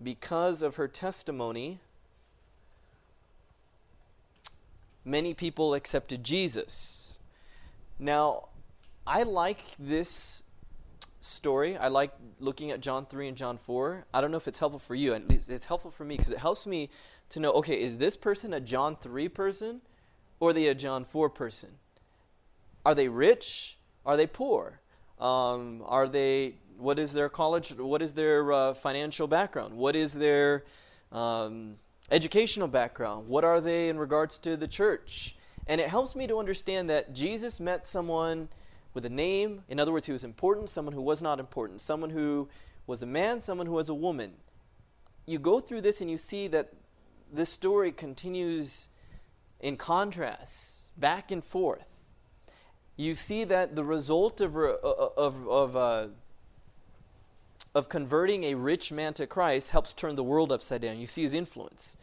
because 0.02 0.62
of 0.62 0.76
her 0.76 0.88
testimony, 0.88 1.80
many 5.04 5.34
people 5.34 5.74
accepted 5.74 6.24
Jesus. 6.24 7.20
Now, 8.00 8.50
I 9.08 9.24
like 9.24 9.64
this 9.80 10.44
story. 11.22 11.78
I 11.78 11.88
like 11.88 12.12
looking 12.40 12.72
at 12.72 12.82
John 12.82 13.06
3 13.06 13.30
and 13.30 13.38
John 13.38 13.58
4. 13.58 14.06
I 14.14 14.22
don't 14.22 14.32
know 14.32 14.38
if 14.38 14.48
it's 14.48 14.60
helpful 14.60 14.80
for 14.80 14.96
you, 14.96 15.14
it's 15.14 15.66
helpful 15.66 15.92
for 15.92 16.04
me 16.04 16.18
because 16.18 16.32
it 16.32 16.40
helps 16.40 16.68
me 16.68 16.90
to 17.30 17.40
know 17.40 17.52
okay, 17.54 17.82
is 17.82 17.98
this 17.98 18.16
person 18.16 18.54
a 18.54 18.60
John 18.60 18.96
3 18.96 19.30
person 19.30 19.82
or 20.40 20.50
are 20.50 20.54
they 20.54 20.68
a 20.68 20.76
John 20.76 21.06
4 21.06 21.30
person? 21.30 21.70
Are 22.86 22.94
they 22.94 23.08
rich? 23.08 23.78
Are 24.06 24.18
they 24.18 24.28
poor? 24.28 24.80
Um, 25.20 25.82
are 25.86 26.08
they, 26.08 26.56
what 26.78 27.00
is 27.00 27.14
their 27.14 27.30
college, 27.30 27.72
what 27.72 28.02
is 28.02 28.14
their 28.14 28.52
uh, 28.52 28.74
financial 28.74 29.28
background? 29.28 29.76
What 29.76 29.96
is 29.96 30.14
their 30.14 30.66
um, 31.12 31.78
educational 32.12 32.68
background? 32.68 33.28
What 33.28 33.44
are 33.44 33.62
they 33.62 33.90
in 33.90 33.98
regards 33.98 34.38
to 34.40 34.58
the 34.58 34.68
church? 34.68 35.36
And 35.68 35.82
it 35.82 35.88
helps 35.88 36.16
me 36.16 36.28
to 36.28 36.38
understand 36.38 36.90
that 36.90 37.14
Jesus 37.14 37.60
met 37.60 37.88
someone 37.88 38.50
with 38.94 39.06
a 39.06 39.10
name. 39.10 39.64
In 39.70 39.80
other 39.80 39.92
words, 39.92 40.06
he 40.06 40.12
was 40.12 40.24
important, 40.24 40.70
someone 40.70 40.94
who 40.94 41.02
was 41.02 41.22
not 41.22 41.40
important, 41.40 41.82
someone 41.82 42.12
who 42.12 42.48
was 42.86 43.02
a 43.02 43.08
man, 43.08 43.42
someone 43.42 43.66
who 43.66 43.74
was 43.74 43.90
a 43.90 43.94
woman. 43.94 44.34
You 45.26 45.40
go 45.40 45.60
through 45.60 45.82
this 45.82 46.02
and 46.02 46.12
you 46.12 46.18
see 46.18 46.48
that 46.50 46.74
this 47.34 47.50
story 47.50 47.92
continues 47.92 48.90
in 49.60 49.78
contrast, 49.78 51.00
back 51.00 51.32
and 51.32 51.44
forth. 51.44 51.90
You 52.98 53.16
see 53.16 53.44
that 53.44 53.76
the 53.76 53.84
result 53.84 54.40
of, 54.42 54.56
of, 54.56 55.48
of, 55.48 55.76
uh, 55.76 56.08
of 57.74 57.90
converting 57.90 58.46
a 58.46 58.56
rich 58.56 58.92
man 58.92 59.14
to 59.16 59.28
Christ 59.28 59.72
helps 59.72 59.92
turn 59.94 60.16
the 60.16 60.24
world 60.24 60.52
upside 60.52 60.82
down. 60.82 60.98
You 60.98 61.08
see 61.08 61.24
his 61.24 61.34
influence. 61.34 61.98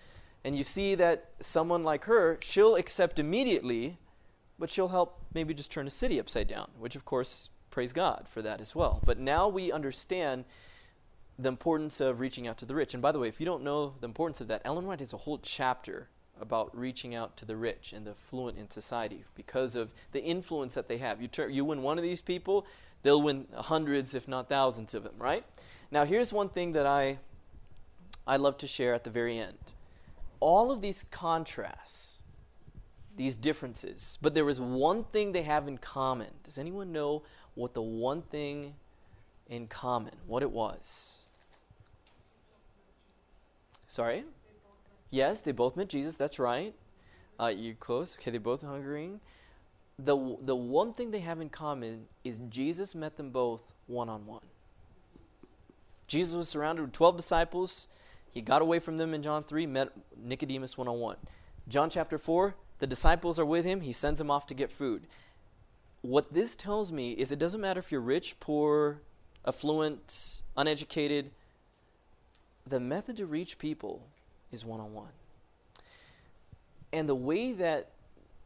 And 0.44 0.56
you 0.56 0.64
see 0.64 0.94
that 0.96 1.30
someone 1.40 1.84
like 1.84 2.04
her, 2.04 2.38
she'll 2.42 2.74
accept 2.74 3.18
immediately, 3.18 3.96
but 4.58 4.68
she'll 4.68 4.88
help 4.88 5.20
maybe 5.32 5.54
just 5.54 5.70
turn 5.70 5.86
a 5.86 5.90
city 5.90 6.20
upside 6.20 6.48
down, 6.48 6.68
which 6.78 6.96
of 6.96 7.04
course, 7.04 7.48
praise 7.70 7.92
God 7.92 8.26
for 8.28 8.42
that 8.42 8.60
as 8.60 8.74
well. 8.74 9.00
But 9.04 9.18
now 9.18 9.48
we 9.48 9.72
understand 9.72 10.44
the 11.38 11.48
importance 11.48 12.00
of 12.00 12.20
reaching 12.20 12.46
out 12.46 12.58
to 12.58 12.66
the 12.66 12.74
rich. 12.74 12.92
And 12.92 13.02
by 13.02 13.12
the 13.12 13.18
way, 13.18 13.28
if 13.28 13.40
you 13.40 13.46
don't 13.46 13.62
know 13.62 13.94
the 14.00 14.06
importance 14.06 14.40
of 14.40 14.48
that, 14.48 14.62
Ellen 14.64 14.86
White 14.86 15.00
has 15.00 15.12
a 15.12 15.18
whole 15.18 15.38
chapter 15.38 16.08
about 16.42 16.76
reaching 16.76 17.14
out 17.14 17.36
to 17.36 17.44
the 17.44 17.56
rich 17.56 17.92
and 17.92 18.04
the 18.04 18.10
affluent 18.10 18.58
in 18.58 18.68
society 18.68 19.24
because 19.36 19.76
of 19.76 19.94
the 20.10 20.20
influence 20.22 20.74
that 20.74 20.88
they 20.88 20.98
have. 20.98 21.22
You, 21.22 21.28
turn, 21.28 21.54
you 21.54 21.64
win 21.64 21.82
one 21.82 21.96
of 21.98 22.04
these 22.04 22.20
people, 22.20 22.66
they'll 23.02 23.22
win 23.22 23.46
hundreds, 23.54 24.14
if 24.14 24.26
not 24.26 24.48
thousands 24.48 24.92
of 24.92 25.04
them, 25.04 25.14
right? 25.18 25.44
Now, 25.92 26.04
here's 26.04 26.32
one 26.32 26.48
thing 26.48 26.72
that 26.72 26.84
I, 26.84 27.20
I 28.26 28.36
love 28.36 28.58
to 28.58 28.66
share 28.66 28.92
at 28.92 29.04
the 29.04 29.10
very 29.10 29.38
end. 29.38 29.56
All 30.40 30.72
of 30.72 30.82
these 30.82 31.04
contrasts, 31.10 32.18
these 33.16 33.36
differences, 33.36 34.18
but 34.20 34.34
there 34.34 34.48
is 34.48 34.60
one 34.60 35.04
thing 35.04 35.30
they 35.30 35.42
have 35.44 35.68
in 35.68 35.78
common. 35.78 36.28
Does 36.42 36.58
anyone 36.58 36.90
know 36.90 37.22
what 37.54 37.72
the 37.72 37.82
one 37.82 38.22
thing 38.22 38.74
in 39.48 39.68
common, 39.68 40.14
what 40.26 40.42
it 40.42 40.50
was? 40.50 41.26
Sorry? 43.86 44.24
Yes, 45.12 45.40
they 45.40 45.52
both 45.52 45.76
met 45.76 45.90
Jesus, 45.90 46.16
that's 46.16 46.38
right. 46.38 46.74
Uh, 47.38 47.52
you're 47.54 47.74
close. 47.74 48.16
Okay, 48.16 48.30
they're 48.30 48.40
both 48.40 48.62
hungering. 48.62 49.20
The, 49.98 50.16
the 50.40 50.56
one 50.56 50.94
thing 50.94 51.10
they 51.10 51.20
have 51.20 51.40
in 51.40 51.50
common 51.50 52.06
is 52.24 52.40
Jesus 52.48 52.94
met 52.94 53.18
them 53.18 53.30
both 53.30 53.74
one 53.86 54.08
on 54.08 54.24
one. 54.26 54.42
Jesus 56.06 56.34
was 56.34 56.48
surrounded 56.48 56.82
with 56.82 56.92
12 56.92 57.18
disciples. 57.18 57.88
He 58.30 58.40
got 58.40 58.62
away 58.62 58.78
from 58.78 58.96
them 58.96 59.12
in 59.12 59.22
John 59.22 59.44
3, 59.44 59.66
met 59.66 59.90
Nicodemus 60.16 60.78
one 60.78 60.88
on 60.88 60.98
one. 60.98 61.16
John 61.68 61.90
chapter 61.90 62.16
4, 62.16 62.54
the 62.78 62.86
disciples 62.86 63.38
are 63.38 63.44
with 63.44 63.66
him. 63.66 63.82
He 63.82 63.92
sends 63.92 64.18
them 64.18 64.30
off 64.30 64.46
to 64.46 64.54
get 64.54 64.72
food. 64.72 65.06
What 66.00 66.32
this 66.32 66.56
tells 66.56 66.90
me 66.90 67.12
is 67.12 67.30
it 67.30 67.38
doesn't 67.38 67.60
matter 67.60 67.80
if 67.80 67.92
you're 67.92 68.00
rich, 68.00 68.40
poor, 68.40 69.02
affluent, 69.46 70.40
uneducated. 70.56 71.32
The 72.66 72.80
method 72.80 73.18
to 73.18 73.26
reach 73.26 73.58
people 73.58 74.06
is 74.52 74.64
one 74.64 74.80
on 74.80 74.92
one. 74.92 75.10
And 76.92 77.08
the 77.08 77.14
way 77.14 77.52
that 77.52 77.88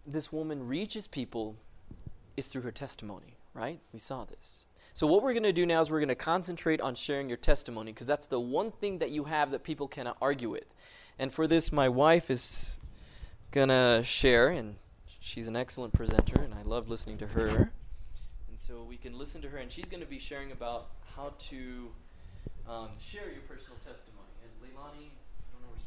this 0.06 0.32
woman 0.32 0.66
reaches 0.66 1.06
people 1.06 1.56
is 2.36 2.46
through 2.46 2.62
her 2.62 2.70
testimony, 2.70 3.36
right? 3.54 3.80
We 3.92 3.98
saw 3.98 4.24
this. 4.24 4.66
So, 4.94 5.06
what 5.06 5.22
we're 5.22 5.32
going 5.32 5.42
to 5.42 5.52
do 5.52 5.66
now 5.66 5.80
is 5.80 5.90
we're 5.90 6.00
going 6.00 6.08
to 6.08 6.14
concentrate 6.14 6.80
on 6.80 6.94
sharing 6.94 7.28
your 7.28 7.36
testimony 7.36 7.92
because 7.92 8.06
that's 8.06 8.26
the 8.26 8.40
one 8.40 8.70
thing 8.70 8.98
that 8.98 9.10
you 9.10 9.24
have 9.24 9.50
that 9.50 9.62
people 9.62 9.88
cannot 9.88 10.16
argue 10.22 10.48
with. 10.48 10.64
And 11.18 11.32
for 11.32 11.46
this, 11.46 11.72
my 11.72 11.88
wife 11.88 12.30
is 12.30 12.78
going 13.50 13.68
to 13.68 14.02
share, 14.04 14.48
and 14.48 14.76
she's 15.20 15.48
an 15.48 15.56
excellent 15.56 15.92
presenter, 15.92 16.40
and 16.40 16.54
I 16.54 16.62
love 16.62 16.88
listening 16.88 17.18
to 17.18 17.26
her. 17.26 17.48
And 18.48 18.58
so 18.58 18.82
we 18.82 18.96
can 18.96 19.18
listen 19.18 19.42
to 19.42 19.48
her, 19.50 19.58
and 19.58 19.70
she's 19.70 19.86
going 19.86 20.02
to 20.02 20.08
be 20.08 20.18
sharing 20.18 20.52
about 20.52 20.88
how 21.14 21.34
to 21.50 21.90
um, 22.68 22.88
share 23.00 23.30
your 23.30 23.42
personal 23.48 23.76
testimony. 23.84 24.28
And 24.42 24.52
Leilani, 24.62 25.10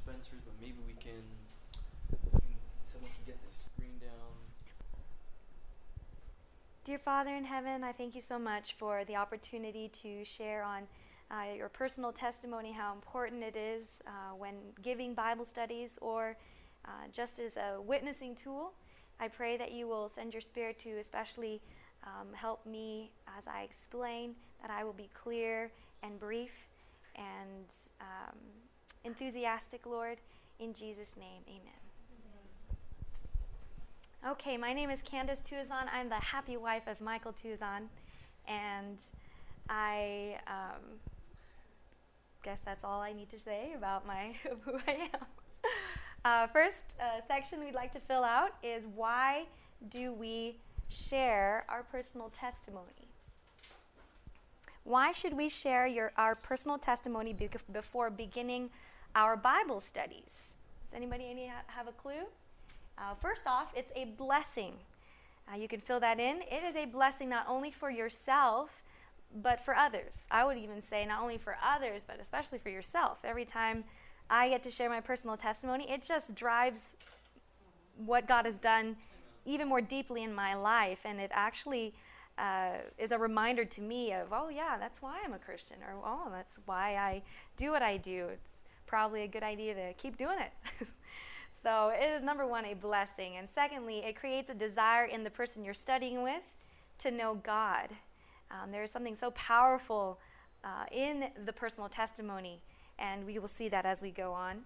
But 0.10 0.56
maybe 0.60 0.78
we 0.88 0.94
can, 0.94 1.22
someone 2.82 3.12
can 3.12 3.26
get 3.28 3.42
this 3.44 3.68
screen 3.72 4.00
down. 4.02 4.34
Dear 6.84 6.98
Father 6.98 7.36
in 7.36 7.44
heaven, 7.44 7.84
I 7.84 7.92
thank 7.92 8.16
you 8.16 8.22
so 8.22 8.40
much 8.40 8.74
for 8.80 9.06
the 9.06 9.16
opportunity 9.16 9.92
to 10.02 10.26
share 10.26 10.64
on 10.64 10.88
uh, 11.30 11.54
your 11.56 11.70
personal 11.70 12.12
testimony, 12.12 12.72
how 12.72 12.92
important 12.94 13.44
it 13.44 13.56
is 13.56 14.02
uh, 14.08 14.36
when 14.36 14.56
giving 14.82 15.14
Bible 15.14 15.46
studies 15.46 16.00
or 16.02 16.38
uh, 16.86 16.90
just 17.14 17.40
as 17.40 17.56
a 17.58 17.80
witnessing 17.80 18.34
tool. 18.34 18.72
I 19.20 19.28
pray 19.28 19.58
that 19.58 19.74
you 19.74 19.88
will 19.88 20.10
send 20.10 20.34
your 20.34 20.42
spirit 20.42 20.80
to 20.80 20.98
especially 20.98 21.62
um, 22.04 22.34
help 22.34 22.66
me 22.66 23.12
as 23.38 23.46
I 23.46 23.62
explain, 23.62 24.34
that 24.64 24.72
I 24.72 24.84
will 24.84 24.94
be 24.94 25.10
clear 25.14 25.72
and 26.02 26.20
brief 26.20 26.66
and 27.16 27.68
um, 28.02 28.38
enthusiastic, 29.04 29.86
Lord. 29.86 30.18
In 30.60 30.74
Jesus' 30.74 31.14
name, 31.18 31.42
amen. 31.48 31.80
Okay, 34.32 34.58
my 34.58 34.74
name 34.74 34.90
is 34.90 35.00
Candice 35.02 35.42
Tuazon. 35.42 35.86
I'm 35.94 36.10
the 36.10 36.16
happy 36.16 36.58
wife 36.58 36.88
of 36.88 37.00
Michael 37.00 37.34
Tuazon, 37.34 37.88
and 38.48 38.98
I 39.70 40.40
um, 40.46 40.82
guess 42.44 42.60
that's 42.66 42.84
all 42.84 43.00
I 43.00 43.14
need 43.14 43.30
to 43.30 43.40
say 43.40 43.72
about 43.78 44.06
my 44.06 44.36
who 44.62 44.74
I 44.88 45.10
am. 45.14 45.26
Uh, 46.26 46.48
first 46.48 46.96
uh, 47.00 47.22
section 47.26 47.62
we'd 47.62 47.74
like 47.74 47.94
to 47.94 48.00
fill 48.00 48.26
out 48.26 48.52
is 48.62 48.84
why 48.94 49.46
do 49.90 50.12
we 50.12 50.58
share 50.90 51.64
our 51.70 51.84
personal 51.84 52.30
testimony? 52.38 53.08
Why 54.84 55.12
should 55.12 55.34
we 55.34 55.48
share 55.48 55.88
your, 55.88 56.12
our 56.18 56.36
personal 56.36 56.78
testimony 56.78 57.36
before 57.72 58.10
beginning 58.10 58.70
our 59.16 59.36
Bible 59.36 59.80
studies? 59.80 60.54
Does 60.86 60.96
anybody 60.96 61.28
any 61.30 61.52
have 61.68 61.88
a 61.88 61.92
clue? 61.92 62.26
Uh, 62.98 63.16
first 63.22 63.44
off, 63.46 63.72
it's 63.76 63.92
a 63.96 64.06
blessing. 64.06 64.74
Uh, 65.52 65.56
you 65.58 65.68
can 65.68 65.80
fill 65.80 66.00
that 66.00 66.20
in. 66.20 66.42
It 66.52 66.64
is 66.64 66.76
a 66.76 66.86
blessing 66.86 67.30
not 67.30 67.46
only 67.48 67.72
for 67.72 67.90
yourself, 67.90 68.82
but 69.42 69.64
for 69.64 69.76
others. 69.76 70.26
I 70.32 70.46
would 70.46 70.58
even 70.58 70.82
say 70.82 71.06
not 71.06 71.22
only 71.22 71.38
for 71.38 71.58
others, 71.64 72.02
but 72.06 72.20
especially 72.22 72.60
for 72.60 72.70
yourself. 72.70 73.20
Every 73.24 73.46
time 73.46 73.84
I 74.30 74.50
get 74.50 74.64
to 74.64 74.72
share 74.72 74.90
my 74.90 75.02
personal 75.02 75.38
testimony, 75.38 75.90
it 75.90 76.04
just 76.04 76.36
drives 76.36 76.94
what 78.06 78.28
God 78.28 78.46
has 78.46 78.58
done 78.58 78.96
even 79.46 79.68
more 79.68 79.82
deeply 79.82 80.24
in 80.24 80.34
my 80.34 80.56
life. 80.56 81.00
And 81.06 81.20
it 81.20 81.32
actually 81.34 81.94
uh, 82.38 82.78
is 82.98 83.12
a 83.12 83.18
reminder 83.18 83.66
to 83.66 83.82
me 83.82 84.14
of, 84.14 84.28
oh, 84.32 84.50
yeah, 84.50 84.78
that's 84.80 85.02
why 85.02 85.20
I'm 85.24 85.34
a 85.34 85.40
Christian, 85.40 85.78
or 85.88 85.96
oh, 86.04 86.30
that's 86.32 86.60
why 86.66 86.96
I 86.96 87.22
do 87.58 87.72
what 87.72 87.82
I 87.82 87.98
do. 87.98 88.30
Probably 88.90 89.22
a 89.22 89.28
good 89.28 89.44
idea 89.44 89.76
to 89.76 89.94
keep 89.94 90.18
doing 90.18 90.40
it. 90.40 90.52
so 91.64 91.94
it 91.96 92.04
is, 92.04 92.24
number 92.24 92.48
one, 92.48 92.66
a 92.66 92.74
blessing. 92.74 93.38
And 93.38 93.48
secondly, 93.54 94.00
it 94.00 94.16
creates 94.16 94.50
a 94.50 94.56
desire 94.56 95.06
in 95.06 95.24
the 95.24 95.30
person 95.30 95.64
you're 95.64 95.76
studying 95.76 96.24
with 96.24 96.42
to 96.98 97.12
know 97.12 97.36
God. 97.36 97.90
Um, 98.50 98.72
there 98.72 98.82
is 98.82 98.90
something 98.90 99.14
so 99.14 99.30
powerful 99.30 100.20
uh, 100.64 100.86
in 100.92 101.26
the 101.46 101.54
personal 101.54 101.88
testimony 101.88 102.64
and 102.98 103.28
we 103.28 103.38
will 103.38 103.48
see 103.48 103.70
that 103.70 103.86
as 103.86 104.02
we 104.02 104.10
go 104.10 104.34
on. 104.34 104.62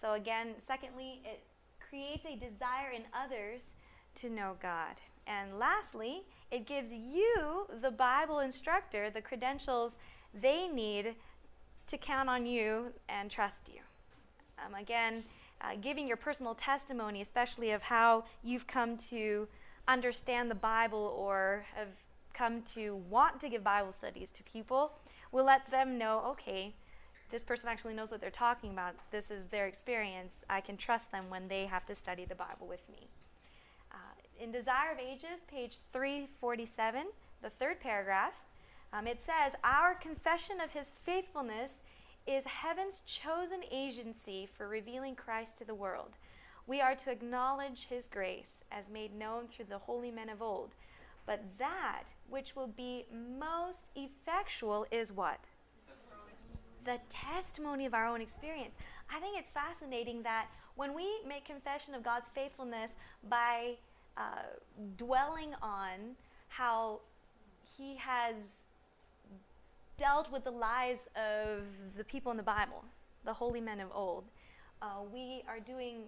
So, 0.00 0.12
again, 0.12 0.54
secondly, 0.64 1.20
it 1.24 1.42
creates 1.80 2.24
a 2.24 2.36
desire 2.36 2.92
in 2.94 3.02
others 3.12 3.74
to 4.16 4.30
know 4.30 4.54
God. 4.62 4.94
And 5.26 5.58
lastly, 5.58 6.22
it 6.52 6.66
gives 6.66 6.92
you, 6.92 7.66
the 7.82 7.90
Bible 7.90 8.38
instructor, 8.38 9.10
the 9.10 9.20
credentials 9.20 9.98
they 10.32 10.68
need 10.68 11.16
to 11.86 11.98
count 11.98 12.28
on 12.28 12.46
you 12.46 12.92
and 13.08 13.30
trust 13.30 13.68
you. 13.72 13.80
Um, 14.64 14.74
again, 14.74 15.24
uh, 15.60 15.76
giving 15.80 16.06
your 16.06 16.16
personal 16.16 16.54
testimony, 16.54 17.20
especially 17.20 17.70
of 17.70 17.82
how 17.82 18.24
you've 18.42 18.66
come 18.66 18.96
to 19.10 19.48
understand 19.88 20.50
the 20.50 20.56
Bible 20.56 21.14
or 21.16 21.64
have 21.74 21.88
come 22.34 22.62
to 22.62 22.96
want 23.08 23.40
to 23.40 23.48
give 23.48 23.64
Bible 23.64 23.92
studies 23.92 24.30
to 24.30 24.42
people, 24.42 24.92
will 25.32 25.44
let 25.44 25.70
them 25.70 25.98
know 25.98 26.22
okay, 26.32 26.74
this 27.30 27.42
person 27.42 27.68
actually 27.68 27.94
knows 27.94 28.10
what 28.10 28.20
they're 28.20 28.30
talking 28.30 28.70
about. 28.70 28.94
This 29.10 29.30
is 29.30 29.46
their 29.46 29.66
experience. 29.66 30.36
I 30.48 30.60
can 30.60 30.76
trust 30.76 31.10
them 31.10 31.24
when 31.28 31.48
they 31.48 31.66
have 31.66 31.84
to 31.86 31.94
study 31.94 32.24
the 32.24 32.34
Bible 32.34 32.66
with 32.68 32.88
me. 32.88 33.08
Uh, 33.90 33.96
in 34.40 34.52
Desire 34.52 34.92
of 34.92 34.98
Ages, 34.98 35.42
page 35.48 35.78
347, 35.92 37.06
the 37.42 37.50
third 37.50 37.80
paragraph, 37.80 38.34
um, 38.96 39.06
it 39.06 39.20
says, 39.20 39.52
Our 39.64 39.94
confession 39.94 40.60
of 40.60 40.70
his 40.70 40.92
faithfulness 41.04 41.82
is 42.26 42.44
heaven's 42.44 43.02
chosen 43.06 43.60
agency 43.70 44.48
for 44.56 44.68
revealing 44.68 45.14
Christ 45.14 45.58
to 45.58 45.64
the 45.64 45.74
world. 45.74 46.12
We 46.66 46.80
are 46.80 46.96
to 46.96 47.10
acknowledge 47.10 47.86
his 47.88 48.08
grace 48.08 48.62
as 48.72 48.84
made 48.92 49.16
known 49.16 49.46
through 49.48 49.66
the 49.68 49.78
holy 49.78 50.10
men 50.10 50.28
of 50.28 50.42
old. 50.42 50.70
But 51.26 51.42
that 51.58 52.04
which 52.28 52.56
will 52.56 52.68
be 52.68 53.06
most 53.12 53.86
effectual 53.94 54.86
is 54.90 55.12
what? 55.12 55.40
The 56.84 56.98
testimony 57.10 57.86
of 57.86 57.94
our 57.94 58.06
own 58.06 58.20
experience. 58.20 58.76
I 59.14 59.20
think 59.20 59.38
it's 59.38 59.50
fascinating 59.50 60.22
that 60.22 60.46
when 60.76 60.94
we 60.94 61.06
make 61.26 61.44
confession 61.44 61.94
of 61.94 62.02
God's 62.02 62.26
faithfulness 62.34 62.92
by 63.28 63.74
uh, 64.16 64.42
dwelling 64.96 65.54
on 65.62 66.16
how 66.48 67.00
He 67.76 67.96
has 67.96 68.36
dealt 69.98 70.30
with 70.30 70.44
the 70.44 70.50
lives 70.50 71.02
of 71.16 71.62
the 71.96 72.04
people 72.04 72.30
in 72.30 72.36
the 72.36 72.42
Bible, 72.42 72.84
the 73.24 73.32
holy 73.32 73.60
men 73.60 73.80
of 73.80 73.88
old, 73.92 74.24
uh, 74.82 75.02
we 75.12 75.42
are 75.48 75.60
doing 75.60 76.02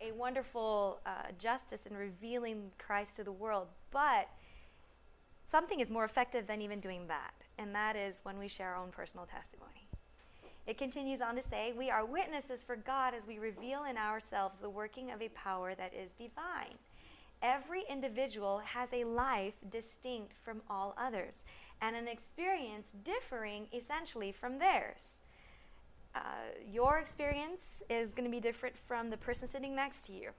a 0.00 0.12
wonderful 0.12 1.00
uh, 1.06 1.10
justice 1.38 1.86
in 1.86 1.96
revealing 1.96 2.70
Christ 2.78 3.16
to 3.16 3.24
the 3.24 3.32
world. 3.32 3.68
But 3.90 4.28
something 5.44 5.80
is 5.80 5.90
more 5.90 6.04
effective 6.04 6.46
than 6.46 6.60
even 6.60 6.80
doing 6.80 7.06
that, 7.08 7.34
and 7.58 7.74
that 7.74 7.96
is 7.96 8.20
when 8.22 8.38
we 8.38 8.48
share 8.48 8.74
our 8.74 8.82
own 8.82 8.90
personal 8.90 9.26
testimony. 9.26 9.88
It 10.66 10.76
continues 10.76 11.20
on 11.20 11.34
to 11.36 11.42
say, 11.42 11.72
We 11.76 11.90
are 11.90 12.04
witnesses 12.04 12.62
for 12.62 12.76
God 12.76 13.14
as 13.14 13.26
we 13.26 13.38
reveal 13.38 13.84
in 13.84 13.96
ourselves 13.96 14.60
the 14.60 14.68
working 14.68 15.10
of 15.10 15.22
a 15.22 15.30
power 15.30 15.74
that 15.74 15.94
is 15.94 16.10
divine. 16.18 16.76
Every 17.40 17.84
individual 17.88 18.58
has 18.58 18.92
a 18.92 19.04
life 19.04 19.54
distinct 19.70 20.34
from 20.44 20.60
all 20.68 20.94
others 20.98 21.44
and 21.80 21.96
an 21.96 22.08
experience 22.08 22.88
differing 23.04 23.66
essentially 23.72 24.32
from 24.32 24.58
theirs. 24.58 25.00
Uh, 26.14 26.20
your 26.70 26.98
experience 26.98 27.82
is 27.88 28.12
going 28.12 28.24
to 28.24 28.30
be 28.30 28.40
different 28.40 28.76
from 28.76 29.10
the 29.10 29.16
person 29.16 29.46
sitting 29.46 29.74
next 29.74 30.06
to 30.06 30.12
you, 30.12 30.30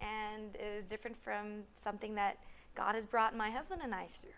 and 0.00 0.56
is 0.58 0.84
different 0.84 1.16
from 1.16 1.64
something 1.82 2.14
that 2.14 2.38
God 2.74 2.94
has 2.94 3.04
brought 3.04 3.36
my 3.36 3.50
husband 3.50 3.80
and 3.82 3.94
I 3.94 4.06
through. 4.20 4.30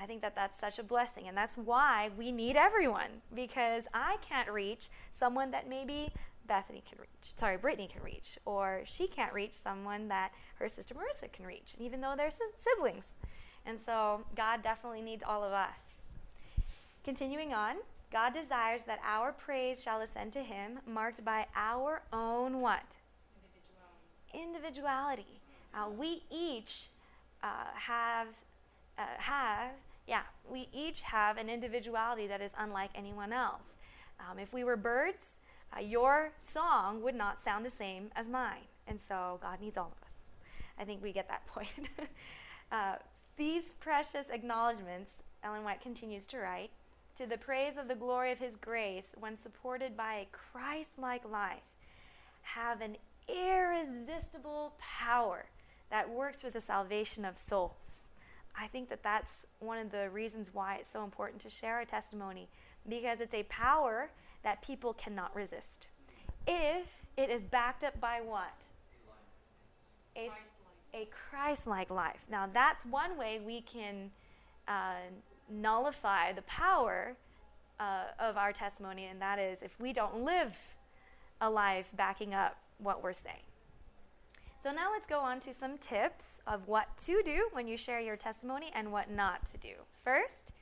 I 0.00 0.06
think 0.06 0.22
that 0.22 0.34
that's 0.34 0.58
such 0.58 0.78
a 0.78 0.82
blessing, 0.82 1.28
and 1.28 1.36
that's 1.36 1.56
why 1.56 2.10
we 2.16 2.32
need 2.32 2.56
everyone 2.56 3.22
because 3.34 3.84
I 3.92 4.16
can't 4.26 4.50
reach 4.50 4.88
someone 5.10 5.50
that 5.50 5.68
maybe 5.68 6.12
Bethany 6.46 6.82
can 6.88 6.98
reach. 6.98 7.32
Sorry, 7.34 7.56
Brittany 7.56 7.88
can 7.92 8.02
reach, 8.02 8.38
or 8.44 8.82
she 8.86 9.06
can't 9.06 9.32
reach 9.32 9.54
someone 9.54 10.08
that 10.08 10.30
her 10.58 10.68
sister 10.68 10.94
Marissa 10.94 11.30
can 11.30 11.46
reach, 11.46 11.74
even 11.78 12.00
though 12.00 12.14
they're 12.16 12.30
siblings. 12.54 13.16
And 13.68 13.78
so 13.84 14.22
God 14.34 14.62
definitely 14.62 15.02
needs 15.02 15.22
all 15.22 15.44
of 15.44 15.52
us. 15.52 15.78
Continuing 17.04 17.52
on, 17.52 17.76
God 18.10 18.32
desires 18.32 18.80
that 18.86 18.98
our 19.04 19.30
praise 19.30 19.82
shall 19.82 20.00
ascend 20.00 20.32
to 20.32 20.42
him, 20.42 20.78
marked 20.86 21.22
by 21.22 21.44
our 21.54 22.00
own 22.10 22.62
what? 22.62 22.82
Individuality. 24.32 25.22
Individuality. 25.22 25.40
Uh, 25.74 25.90
we 25.90 26.22
each 26.30 26.86
uh, 27.42 27.66
have, 27.74 28.28
uh, 28.98 29.02
have, 29.18 29.72
yeah, 30.06 30.22
we 30.50 30.68
each 30.72 31.02
have 31.02 31.36
an 31.36 31.50
individuality 31.50 32.26
that 32.26 32.40
is 32.40 32.52
unlike 32.58 32.90
anyone 32.94 33.34
else. 33.34 33.74
Um, 34.18 34.38
if 34.38 34.50
we 34.50 34.64
were 34.64 34.76
birds, 34.76 35.36
uh, 35.76 35.80
your 35.80 36.30
song 36.40 37.02
would 37.02 37.14
not 37.14 37.44
sound 37.44 37.66
the 37.66 37.70
same 37.70 38.10
as 38.16 38.28
mine. 38.28 38.64
And 38.86 38.98
so 38.98 39.38
God 39.42 39.60
needs 39.60 39.76
all 39.76 39.92
of 39.94 40.02
us. 40.02 40.14
I 40.78 40.84
think 40.84 41.02
we 41.02 41.12
get 41.12 41.28
that 41.28 41.46
point. 41.54 41.90
These 43.38 43.70
precious 43.78 44.26
acknowledgments, 44.30 45.12
Ellen 45.44 45.62
White 45.62 45.80
continues 45.80 46.26
to 46.26 46.38
write, 46.38 46.70
to 47.16 47.24
the 47.24 47.38
praise 47.38 47.76
of 47.76 47.86
the 47.86 47.94
glory 47.94 48.32
of 48.32 48.38
his 48.38 48.56
grace, 48.56 49.14
when 49.18 49.36
supported 49.36 49.96
by 49.96 50.14
a 50.14 50.28
Christ 50.32 50.98
like 50.98 51.22
life, 51.24 51.62
have 52.42 52.80
an 52.80 52.96
irresistible 53.28 54.72
power 54.80 55.46
that 55.90 56.10
works 56.10 56.40
for 56.40 56.50
the 56.50 56.60
salvation 56.60 57.24
of 57.24 57.38
souls. 57.38 58.06
I 58.60 58.66
think 58.66 58.88
that 58.88 59.04
that's 59.04 59.46
one 59.60 59.78
of 59.78 59.92
the 59.92 60.10
reasons 60.10 60.48
why 60.52 60.76
it's 60.76 60.90
so 60.90 61.04
important 61.04 61.40
to 61.42 61.50
share 61.50 61.80
a 61.80 61.86
testimony 61.86 62.48
because 62.88 63.20
it's 63.20 63.34
a 63.34 63.44
power 63.44 64.10
that 64.42 64.62
people 64.62 64.94
cannot 64.94 65.34
resist. 65.34 65.86
If 66.46 66.86
it 67.16 67.30
is 67.30 67.44
backed 67.44 67.84
up 67.84 68.00
by 68.00 68.20
what? 68.20 68.66
A, 70.16 70.30
a 70.94 71.08
Christ 71.30 71.66
like 71.66 71.90
life. 71.90 72.20
Now, 72.30 72.48
that's 72.52 72.84
one 72.86 73.16
way 73.16 73.40
we 73.44 73.60
can 73.60 74.10
uh, 74.66 75.10
nullify 75.50 76.32
the 76.32 76.42
power 76.42 77.16
uh, 77.78 78.04
of 78.18 78.36
our 78.36 78.52
testimony, 78.52 79.06
and 79.06 79.20
that 79.20 79.38
is 79.38 79.62
if 79.62 79.78
we 79.78 79.92
don't 79.92 80.24
live 80.24 80.56
a 81.40 81.48
life 81.48 81.86
backing 81.96 82.34
up 82.34 82.56
what 82.78 83.02
we're 83.02 83.12
saying. 83.12 83.36
So, 84.62 84.72
now 84.72 84.90
let's 84.92 85.06
go 85.06 85.20
on 85.20 85.40
to 85.40 85.54
some 85.54 85.78
tips 85.78 86.40
of 86.46 86.66
what 86.66 86.96
to 87.04 87.22
do 87.24 87.48
when 87.52 87.68
you 87.68 87.76
share 87.76 88.00
your 88.00 88.16
testimony 88.16 88.70
and 88.74 88.90
what 88.90 89.10
not 89.10 89.50
to 89.52 89.58
do. 89.58 89.74
First, 90.02 90.52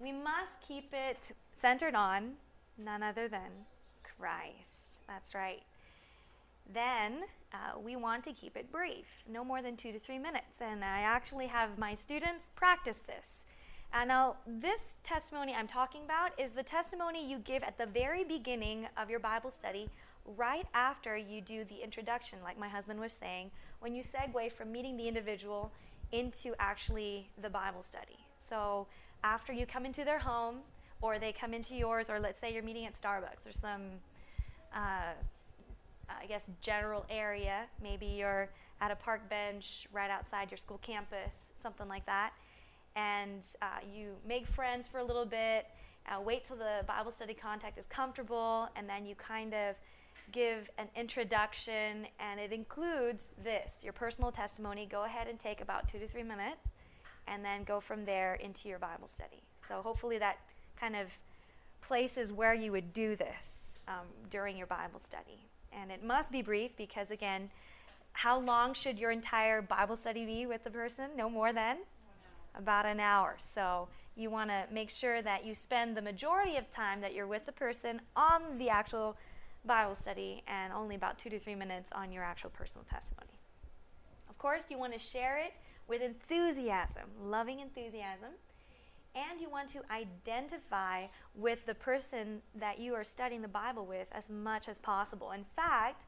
we 0.00 0.12
must 0.12 0.52
keep 0.66 0.94
it 0.94 1.32
centered 1.52 1.94
on 1.94 2.34
none 2.78 3.02
other 3.02 3.28
than 3.28 3.66
Christ. 4.02 5.02
That's 5.06 5.34
right. 5.34 5.62
Then 6.72 7.24
uh, 7.52 7.78
we 7.78 7.96
want 7.96 8.24
to 8.24 8.32
keep 8.32 8.56
it 8.56 8.70
brief, 8.70 9.06
no 9.30 9.44
more 9.44 9.62
than 9.62 9.76
two 9.76 9.92
to 9.92 9.98
three 9.98 10.18
minutes. 10.18 10.58
And 10.60 10.84
I 10.84 11.00
actually 11.00 11.46
have 11.46 11.78
my 11.78 11.94
students 11.94 12.50
practice 12.54 12.98
this. 13.06 13.44
And 13.92 14.08
now, 14.08 14.36
this 14.46 14.80
testimony 15.02 15.54
I'm 15.54 15.66
talking 15.66 16.02
about 16.04 16.38
is 16.38 16.52
the 16.52 16.62
testimony 16.62 17.26
you 17.26 17.38
give 17.38 17.62
at 17.62 17.78
the 17.78 17.86
very 17.86 18.22
beginning 18.22 18.86
of 18.98 19.08
your 19.08 19.18
Bible 19.18 19.50
study, 19.50 19.88
right 20.36 20.66
after 20.74 21.16
you 21.16 21.40
do 21.40 21.64
the 21.64 21.82
introduction, 21.82 22.38
like 22.44 22.58
my 22.58 22.68
husband 22.68 23.00
was 23.00 23.12
saying, 23.12 23.50
when 23.80 23.94
you 23.94 24.02
segue 24.02 24.52
from 24.52 24.70
meeting 24.70 24.98
the 24.98 25.08
individual 25.08 25.72
into 26.12 26.54
actually 26.58 27.30
the 27.40 27.48
Bible 27.48 27.80
study. 27.80 28.18
So, 28.36 28.86
after 29.24 29.54
you 29.54 29.64
come 29.64 29.86
into 29.86 30.04
their 30.04 30.18
home, 30.18 30.56
or 31.00 31.18
they 31.18 31.32
come 31.32 31.54
into 31.54 31.74
yours, 31.74 32.10
or 32.10 32.20
let's 32.20 32.38
say 32.38 32.52
you're 32.52 32.62
meeting 32.62 32.84
at 32.84 33.00
Starbucks 33.00 33.46
or 33.48 33.52
some 33.52 33.82
uh, 34.74 35.12
I 36.08 36.26
guess, 36.26 36.48
general 36.60 37.04
area. 37.10 37.64
Maybe 37.82 38.06
you're 38.06 38.48
at 38.80 38.90
a 38.90 38.96
park 38.96 39.28
bench 39.28 39.86
right 39.92 40.10
outside 40.10 40.50
your 40.50 40.58
school 40.58 40.78
campus, 40.78 41.50
something 41.56 41.88
like 41.88 42.06
that. 42.06 42.32
And 42.96 43.44
uh, 43.62 43.80
you 43.92 44.10
make 44.26 44.46
friends 44.46 44.88
for 44.88 44.98
a 44.98 45.04
little 45.04 45.26
bit, 45.26 45.66
uh, 46.06 46.20
wait 46.20 46.44
till 46.44 46.56
the 46.56 46.82
Bible 46.86 47.10
study 47.10 47.34
contact 47.34 47.78
is 47.78 47.86
comfortable, 47.86 48.68
and 48.76 48.88
then 48.88 49.04
you 49.04 49.14
kind 49.14 49.54
of 49.54 49.76
give 50.32 50.70
an 50.78 50.88
introduction, 50.96 52.06
and 52.18 52.40
it 52.40 52.52
includes 52.52 53.24
this 53.42 53.72
your 53.82 53.92
personal 53.92 54.30
testimony. 54.30 54.86
Go 54.90 55.04
ahead 55.04 55.28
and 55.28 55.38
take 55.38 55.60
about 55.60 55.88
two 55.88 55.98
to 55.98 56.08
three 56.08 56.22
minutes, 56.22 56.72
and 57.26 57.44
then 57.44 57.64
go 57.64 57.80
from 57.80 58.04
there 58.04 58.34
into 58.34 58.68
your 58.68 58.78
Bible 58.78 59.08
study. 59.08 59.42
So, 59.66 59.80
hopefully, 59.82 60.18
that 60.18 60.38
kind 60.78 60.96
of 60.96 61.08
places 61.82 62.32
where 62.32 62.54
you 62.54 62.72
would 62.72 62.92
do 62.92 63.16
this 63.16 63.54
um, 63.86 64.06
during 64.30 64.56
your 64.56 64.66
Bible 64.66 65.00
study. 65.00 65.47
And 65.72 65.90
it 65.90 66.02
must 66.02 66.32
be 66.32 66.42
brief 66.42 66.76
because, 66.76 67.10
again, 67.10 67.50
how 68.12 68.40
long 68.40 68.74
should 68.74 68.98
your 68.98 69.10
entire 69.10 69.62
Bible 69.62 69.96
study 69.96 70.24
be 70.24 70.46
with 70.46 70.64
the 70.64 70.70
person? 70.70 71.10
No 71.16 71.30
more 71.30 71.52
than? 71.52 71.78
About 72.56 72.86
an 72.86 73.00
hour. 73.00 73.36
So 73.38 73.88
you 74.16 74.30
want 74.30 74.50
to 74.50 74.64
make 74.72 74.90
sure 74.90 75.22
that 75.22 75.46
you 75.46 75.54
spend 75.54 75.96
the 75.96 76.02
majority 76.02 76.56
of 76.56 76.70
time 76.70 77.00
that 77.00 77.14
you're 77.14 77.26
with 77.26 77.46
the 77.46 77.52
person 77.52 78.00
on 78.16 78.58
the 78.58 78.68
actual 78.68 79.16
Bible 79.64 79.94
study 79.94 80.42
and 80.48 80.72
only 80.72 80.96
about 80.96 81.18
two 81.18 81.30
to 81.30 81.38
three 81.38 81.54
minutes 81.54 81.90
on 81.92 82.10
your 82.10 82.24
actual 82.24 82.50
personal 82.50 82.84
testimony. 82.90 83.30
Of 84.28 84.38
course, 84.38 84.64
you 84.70 84.78
want 84.78 84.92
to 84.94 84.98
share 84.98 85.38
it 85.38 85.52
with 85.86 86.02
enthusiasm, 86.02 87.04
loving 87.22 87.60
enthusiasm 87.60 88.30
and 89.14 89.40
you 89.40 89.50
want 89.50 89.68
to 89.70 89.80
identify 89.90 91.06
with 91.34 91.66
the 91.66 91.74
person 91.74 92.40
that 92.54 92.78
you 92.78 92.94
are 92.94 93.04
studying 93.04 93.42
the 93.42 93.48
Bible 93.48 93.86
with 93.86 94.06
as 94.12 94.30
much 94.30 94.68
as 94.68 94.78
possible. 94.78 95.32
In 95.32 95.44
fact, 95.56 96.04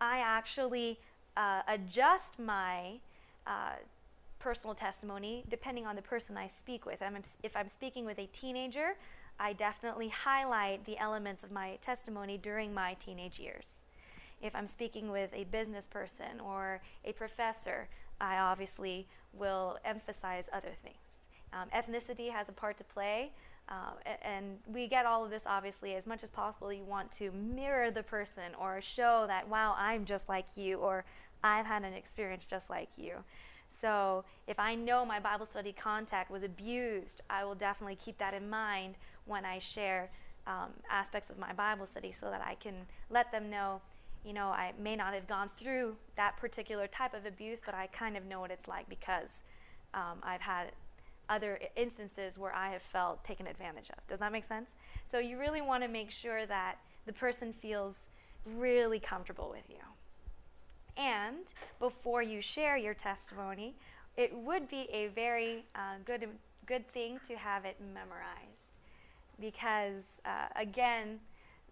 I 0.00 0.18
actually 0.18 0.98
uh, 1.36 1.62
adjust 1.68 2.38
my 2.38 2.98
uh, 3.46 3.76
personal 4.38 4.74
testimony 4.74 5.44
depending 5.48 5.86
on 5.86 5.96
the 5.96 6.02
person 6.02 6.36
I 6.36 6.46
speak 6.46 6.86
with. 6.86 7.02
I'm, 7.02 7.16
if 7.42 7.56
I'm 7.56 7.68
speaking 7.68 8.04
with 8.04 8.18
a 8.18 8.26
teenager, 8.26 8.96
I 9.38 9.52
definitely 9.52 10.08
highlight 10.08 10.84
the 10.84 10.98
elements 10.98 11.42
of 11.42 11.50
my 11.50 11.78
testimony 11.80 12.38
during 12.38 12.72
my 12.72 12.94
teenage 12.94 13.38
years. 13.38 13.84
If 14.42 14.54
I'm 14.54 14.66
speaking 14.66 15.10
with 15.10 15.30
a 15.32 15.44
business 15.44 15.86
person 15.86 16.40
or 16.44 16.80
a 17.04 17.12
professor, 17.12 17.88
I 18.20 18.38
obviously 18.38 19.06
will 19.32 19.78
emphasize 19.84 20.48
other 20.52 20.72
things. 20.82 21.03
Um, 21.54 21.68
ethnicity 21.70 22.30
has 22.32 22.48
a 22.48 22.52
part 22.52 22.76
to 22.78 22.84
play, 22.84 23.30
Uh, 23.66 23.92
and 24.22 24.58
we 24.66 24.86
get 24.86 25.06
all 25.06 25.24
of 25.24 25.30
this 25.30 25.44
obviously 25.46 25.94
as 25.94 26.06
much 26.06 26.22
as 26.22 26.30
possible. 26.30 26.70
You 26.70 26.84
want 26.84 27.10
to 27.12 27.30
mirror 27.32 27.90
the 27.90 28.02
person 28.02 28.54
or 28.58 28.82
show 28.82 29.24
that, 29.26 29.48
wow, 29.48 29.74
I'm 29.78 30.04
just 30.04 30.28
like 30.28 30.56
you, 30.56 30.78
or 30.78 31.04
I've 31.42 31.66
had 31.66 31.82
an 31.82 31.94
experience 31.94 32.44
just 32.44 32.68
like 32.68 32.90
you. 32.98 33.24
So 33.70 34.24
if 34.46 34.58
I 34.58 34.74
know 34.74 35.04
my 35.06 35.18
Bible 35.18 35.46
study 35.46 35.72
contact 35.72 36.30
was 36.30 36.42
abused, 36.42 37.22
I 37.30 37.44
will 37.44 37.54
definitely 37.54 37.96
keep 37.96 38.18
that 38.18 38.34
in 38.34 38.50
mind 38.50 38.96
when 39.24 39.44
I 39.46 39.58
share 39.60 40.10
um, 40.46 40.70
aspects 40.90 41.30
of 41.30 41.38
my 41.38 41.52
Bible 41.54 41.86
study 41.86 42.12
so 42.12 42.30
that 42.30 42.42
I 42.46 42.54
can 42.56 42.74
let 43.08 43.32
them 43.32 43.48
know, 43.48 43.80
you 44.26 44.34
know, 44.34 44.48
I 44.48 44.72
may 44.78 44.94
not 44.94 45.14
have 45.14 45.26
gone 45.26 45.48
through 45.58 45.96
that 46.16 46.36
particular 46.36 46.86
type 46.86 47.14
of 47.14 47.24
abuse, 47.24 47.62
but 47.64 47.74
I 47.74 47.86
kind 47.86 48.16
of 48.18 48.26
know 48.26 48.40
what 48.40 48.50
it's 48.50 48.68
like 48.68 48.88
because 48.90 49.42
um, 49.94 50.18
I've 50.22 50.42
had 50.42 50.72
other 51.28 51.58
instances 51.76 52.38
where 52.38 52.54
I 52.54 52.70
have 52.70 52.82
felt 52.82 53.24
taken 53.24 53.46
advantage 53.46 53.90
of. 53.90 54.06
Does 54.08 54.18
that 54.20 54.32
make 54.32 54.44
sense? 54.44 54.70
So 55.04 55.18
you 55.18 55.38
really 55.38 55.62
want 55.62 55.82
to 55.82 55.88
make 55.88 56.10
sure 56.10 56.46
that 56.46 56.76
the 57.06 57.12
person 57.12 57.52
feels 57.52 57.94
really 58.46 59.00
comfortable 59.00 59.50
with 59.50 59.68
you. 59.68 59.82
And 60.96 61.46
before 61.80 62.22
you 62.22 62.40
share 62.40 62.76
your 62.76 62.94
testimony, 62.94 63.74
it 64.16 64.34
would 64.34 64.68
be 64.68 64.88
a 64.92 65.08
very 65.08 65.64
uh, 65.74 65.96
good, 66.04 66.28
good 66.66 66.86
thing 66.92 67.18
to 67.26 67.36
have 67.36 67.64
it 67.64 67.76
memorized. 67.80 68.78
Because, 69.40 70.20
uh, 70.24 70.46
again, 70.54 71.18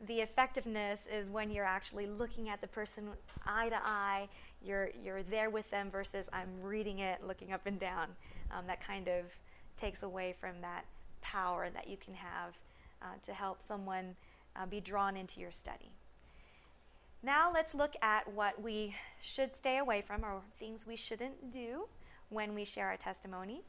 the 0.09 0.21
effectiveness 0.21 1.07
is 1.13 1.29
when 1.29 1.51
you're 1.51 1.65
actually 1.65 2.07
looking 2.07 2.49
at 2.49 2.61
the 2.61 2.67
person 2.67 3.09
eye 3.47 3.69
to 3.69 3.79
eye, 3.85 4.29
you're, 4.65 4.91
you're 5.05 5.23
there 5.23 5.51
with 5.51 5.71
them 5.71 5.91
versus 5.91 6.29
I'm 6.33 6.49
reading 6.61 6.99
it, 6.99 7.25
looking 7.25 7.53
up 7.53 7.67
and 7.67 7.79
down. 7.79 8.09
Um, 8.53 8.67
that 8.67 8.87
kind 8.87 9.09
of 9.09 9.25
takes 9.77 10.03
away 10.03 10.35
from 10.39 10.61
that 10.61 10.85
power 11.21 11.69
that 11.73 11.89
you 11.89 11.97
can 11.97 12.15
have 12.15 12.59
uh, 13.01 13.07
to 13.25 13.33
help 13.33 13.63
someone 13.63 14.15
uh, 14.57 14.67
be 14.67 14.81
drawn 14.81 15.17
into 15.17 15.41
your 15.41 15.51
study. 15.51 15.91
Now 17.23 17.53
let's 17.53 17.75
look 17.75 17.95
at 18.03 18.31
what 18.33 18.61
we 18.61 18.95
should 19.21 19.55
stay 19.55 19.79
away 19.79 20.01
from 20.01 20.25
or 20.25 20.41
things 20.59 20.87
we 20.87 20.97
shouldn't 20.97 21.53
do 21.53 21.87
when 22.31 22.55
we 22.55 22.65
share 22.65 22.89
our 22.89 22.97
testimony. 22.97 23.63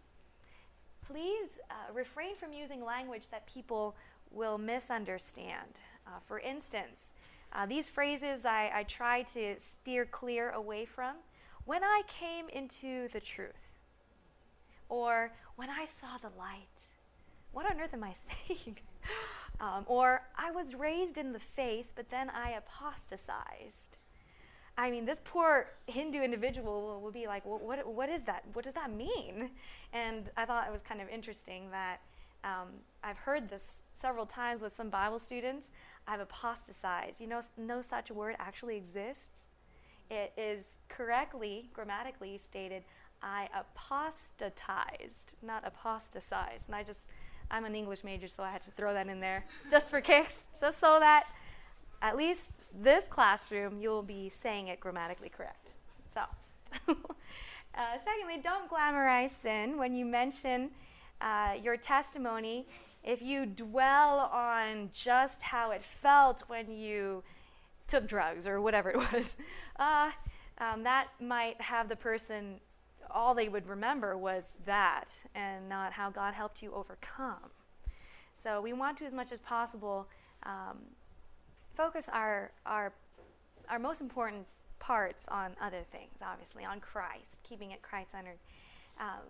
Please 1.08 1.50
uh, 1.70 1.94
refrain 1.94 2.36
from 2.36 2.52
using 2.54 2.84
language 2.84 3.30
that 3.30 3.46
people 3.46 3.96
will 4.32 4.58
misunderstand. 4.58 5.80
Uh, 6.08 6.20
for 6.26 6.40
instance, 6.40 7.14
uh, 7.54 7.66
these 7.66 7.90
phrases 7.90 8.46
I, 8.46 8.72
I 8.74 8.84
try 8.84 9.22
to 9.34 9.60
steer 9.60 10.06
clear 10.06 10.50
away 10.50 10.86
from. 10.86 11.18
When 11.66 11.84
I 11.84 12.02
came 12.08 12.50
into 12.50 13.08
the 13.10 13.20
truth, 13.20 13.73
or 14.94 15.32
when 15.56 15.72
I 15.72 15.86
saw 15.86 16.18
the 16.22 16.36
light, 16.38 16.68
what 17.52 17.66
on 17.66 17.82
earth 17.82 17.94
am 17.94 18.04
I 18.04 18.14
saying? 18.48 18.78
Um, 19.60 19.86
or, 19.88 20.22
I 20.38 20.52
was 20.52 20.76
raised 20.76 21.18
in 21.18 21.32
the 21.34 21.40
faith, 21.40 21.88
but 21.96 22.10
then 22.10 22.30
I 22.30 22.52
apostatized. 22.52 23.98
I 24.78 24.92
mean, 24.92 25.06
this 25.06 25.20
poor 25.24 25.68
Hindu 25.88 26.22
individual 26.22 26.82
will, 26.82 27.02
will 27.02 27.12
be 27.12 27.28
like, 27.28 27.46
well, 27.46 27.60
what, 27.60 27.86
what 27.88 28.10
is 28.10 28.24
that? 28.24 28.44
What 28.54 28.66
does 28.66 28.74
that 28.74 28.92
mean? 28.92 29.52
And 29.94 30.30
I 30.36 30.46
thought 30.46 30.68
it 30.68 30.72
was 30.72 30.82
kind 30.82 31.02
of 31.02 31.08
interesting 31.10 31.70
that 31.70 31.98
um, 32.44 32.70
I've 33.04 33.18
heard 33.18 33.50
this 33.50 33.64
several 34.00 34.26
times 34.26 34.62
with 34.62 34.76
some 34.76 34.90
Bible 34.90 35.20
students. 35.20 35.68
I've 36.08 36.20
apostatized. 36.20 37.22
You 37.22 37.28
know, 37.28 37.42
no 37.58 37.82
such 37.82 38.10
word 38.12 38.36
actually 38.40 38.76
exists. 38.76 39.48
It 40.10 40.34
is 40.36 40.66
correctly, 40.90 41.70
grammatically 41.74 42.42
stated, 42.44 42.84
I 43.24 43.48
apostatized, 43.58 45.32
not 45.42 45.66
apostatized. 45.66 46.66
And 46.68 46.76
I 46.76 46.84
just 46.84 47.06
I'm 47.50 47.66
an 47.66 47.76
English 47.76 48.04
major, 48.04 48.28
so 48.28 48.44
I 48.44 48.52
had 48.52 48.64
to 48.66 48.72
throw 48.72 48.94
that 48.94 49.08
in 49.08 49.20
there 49.20 49.46
just 49.70 49.90
for 49.90 50.02
kicks, 50.02 50.44
just 50.60 50.80
so 50.80 50.98
that 51.00 51.26
at 52.02 52.18
least 52.18 52.52
this 52.74 53.06
classroom 53.08 53.80
you'll 53.80 54.04
be 54.04 54.28
saying 54.28 54.68
it 54.68 54.80
grammatically 54.80 55.30
correct. 55.30 55.70
So, 56.14 56.22
uh, 56.88 56.94
secondly, 58.04 58.42
don't 58.44 58.70
glamorize 58.70 59.30
sin 59.30 59.78
when 59.78 59.96
you 59.96 60.06
mention 60.06 60.72
uh, 61.22 61.54
your 61.62 61.78
testimony. 61.78 62.68
If 63.04 63.22
you 63.22 63.46
dwell 63.46 64.32
on 64.34 64.90
just 64.94 65.44
how 65.44 65.72
it 65.72 65.82
felt 65.82 66.44
when 66.48 66.72
you 66.72 67.24
took 67.88 68.08
drugs 68.08 68.48
or 68.48 68.62
whatever 68.62 68.90
it 68.90 68.98
was, 68.98 69.26
uh, 69.78 70.12
um, 70.58 70.84
that 70.84 71.08
might 71.20 71.60
have 71.62 71.90
the 71.90 71.96
person 71.96 72.60
all 73.12 73.34
they 73.34 73.50
would 73.50 73.68
remember 73.68 74.18
was 74.18 74.60
that 74.66 75.14
and 75.36 75.70
not 75.70 75.94
how 75.94 76.10
God 76.10 76.34
helped 76.34 76.62
you 76.62 76.74
overcome. 76.74 77.52
So 78.42 78.62
we 78.62 78.74
want 78.74 78.98
to, 78.98 79.06
as 79.06 79.14
much 79.14 79.32
as 79.32 79.40
possible, 79.40 80.08
um, 80.44 80.80
focus 81.74 82.10
our, 82.12 82.52
our, 82.66 82.94
our 83.70 83.80
most 83.80 84.02
important 84.02 84.46
parts 84.80 85.26
on 85.30 85.52
other 85.62 85.84
things, 85.92 86.20
obviously, 86.22 86.66
on 86.66 86.80
Christ, 86.80 87.40
keeping 87.48 87.72
it 87.72 87.82
Christ 87.82 88.12
centered. 88.12 88.38
Um, 89.00 89.24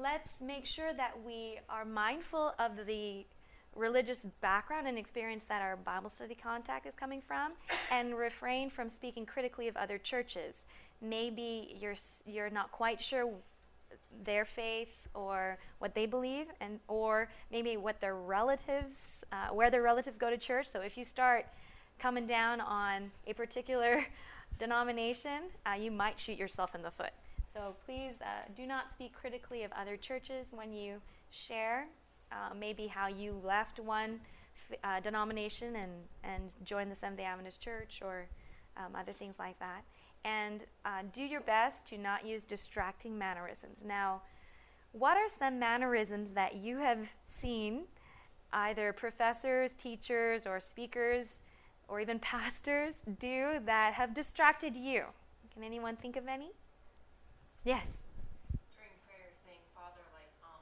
let's 0.00 0.40
make 0.40 0.64
sure 0.64 0.92
that 0.92 1.14
we 1.26 1.58
are 1.68 1.84
mindful 1.84 2.54
of 2.58 2.86
the 2.86 3.24
religious 3.74 4.26
background 4.40 4.86
and 4.86 4.98
experience 4.98 5.44
that 5.44 5.62
our 5.62 5.76
Bible 5.76 6.08
study 6.08 6.34
contact 6.34 6.86
is 6.86 6.94
coming 6.94 7.20
from 7.20 7.52
and 7.90 8.16
refrain 8.16 8.70
from 8.70 8.88
speaking 8.88 9.24
critically 9.24 9.68
of 9.68 9.76
other 9.76 9.98
churches 9.98 10.66
maybe 11.00 11.76
you're 11.80 11.96
you're 12.26 12.50
not 12.50 12.70
quite 12.72 13.00
sure 13.00 13.30
their 14.24 14.44
faith 14.44 15.08
or 15.14 15.58
what 15.78 15.94
they 15.94 16.06
believe 16.06 16.46
and 16.60 16.78
or 16.88 17.28
maybe 17.50 17.76
what 17.76 18.00
their 18.00 18.16
relatives 18.16 19.24
uh, 19.32 19.48
where 19.48 19.70
their 19.70 19.82
relatives 19.82 20.18
go 20.18 20.30
to 20.30 20.38
church. 20.38 20.66
So 20.66 20.80
if 20.80 20.96
you 20.96 21.04
start 21.04 21.46
coming 21.98 22.26
down 22.26 22.60
on 22.60 23.10
a 23.26 23.32
particular 23.32 24.04
denomination 24.58 25.44
uh, 25.66 25.74
you 25.74 25.90
might 25.90 26.18
shoot 26.18 26.38
yourself 26.38 26.74
in 26.74 26.82
the 26.82 26.90
foot. 26.90 27.12
So 27.52 27.74
please 27.84 28.14
uh, 28.20 28.48
do 28.54 28.66
not 28.66 28.92
speak 28.92 29.12
critically 29.12 29.64
of 29.64 29.72
other 29.72 29.96
churches 29.96 30.48
when 30.52 30.72
you 30.72 31.00
share 31.30 31.86
uh, 32.30 32.54
maybe 32.58 32.86
how 32.86 33.08
you 33.08 33.40
left 33.44 33.80
one 33.80 34.20
uh, 34.84 35.00
denomination 35.00 35.76
and, 35.76 35.92
and 36.22 36.54
joined 36.64 36.90
the 36.90 36.94
seventh 36.94 37.18
day 37.18 37.24
adventist 37.24 37.60
church 37.60 38.00
or 38.04 38.26
um, 38.76 38.94
other 38.94 39.12
things 39.12 39.36
like 39.38 39.58
that 39.58 39.82
and 40.24 40.64
uh, 40.84 41.02
do 41.12 41.22
your 41.22 41.40
best 41.40 41.86
to 41.86 41.98
not 41.98 42.26
use 42.26 42.44
distracting 42.44 43.18
mannerisms. 43.18 43.84
Now, 43.84 44.22
what 44.92 45.16
are 45.16 45.28
some 45.28 45.58
mannerisms 45.58 46.32
that 46.32 46.56
you 46.56 46.78
have 46.78 47.14
seen 47.26 47.82
either 48.52 48.92
professors, 48.92 49.72
teachers, 49.72 50.46
or 50.46 50.60
speakers, 50.60 51.40
or 51.88 52.00
even 52.00 52.18
pastors 52.20 52.96
do 53.18 53.60
that 53.64 53.94
have 53.94 54.14
distracted 54.14 54.76
you? 54.76 55.04
Can 55.54 55.64
anyone 55.64 55.96
think 55.96 56.16
of 56.16 56.28
any? 56.28 56.52
Yes. 57.64 57.92
During 58.74 58.90
prayer, 59.06 59.30
saying 59.44 59.58
Father, 59.74 60.00
like, 60.12 60.30
um. 60.42 60.60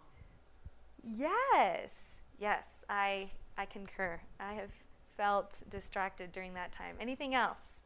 Yes. 1.02 2.16
Yes, 2.38 2.74
I 2.88 3.30
I 3.56 3.66
concur. 3.66 4.20
I 4.38 4.52
have 4.54 4.70
felt 5.16 5.52
distracted 5.68 6.30
during 6.30 6.54
that 6.54 6.72
time. 6.72 6.94
Anything 7.00 7.34
else? 7.34 7.77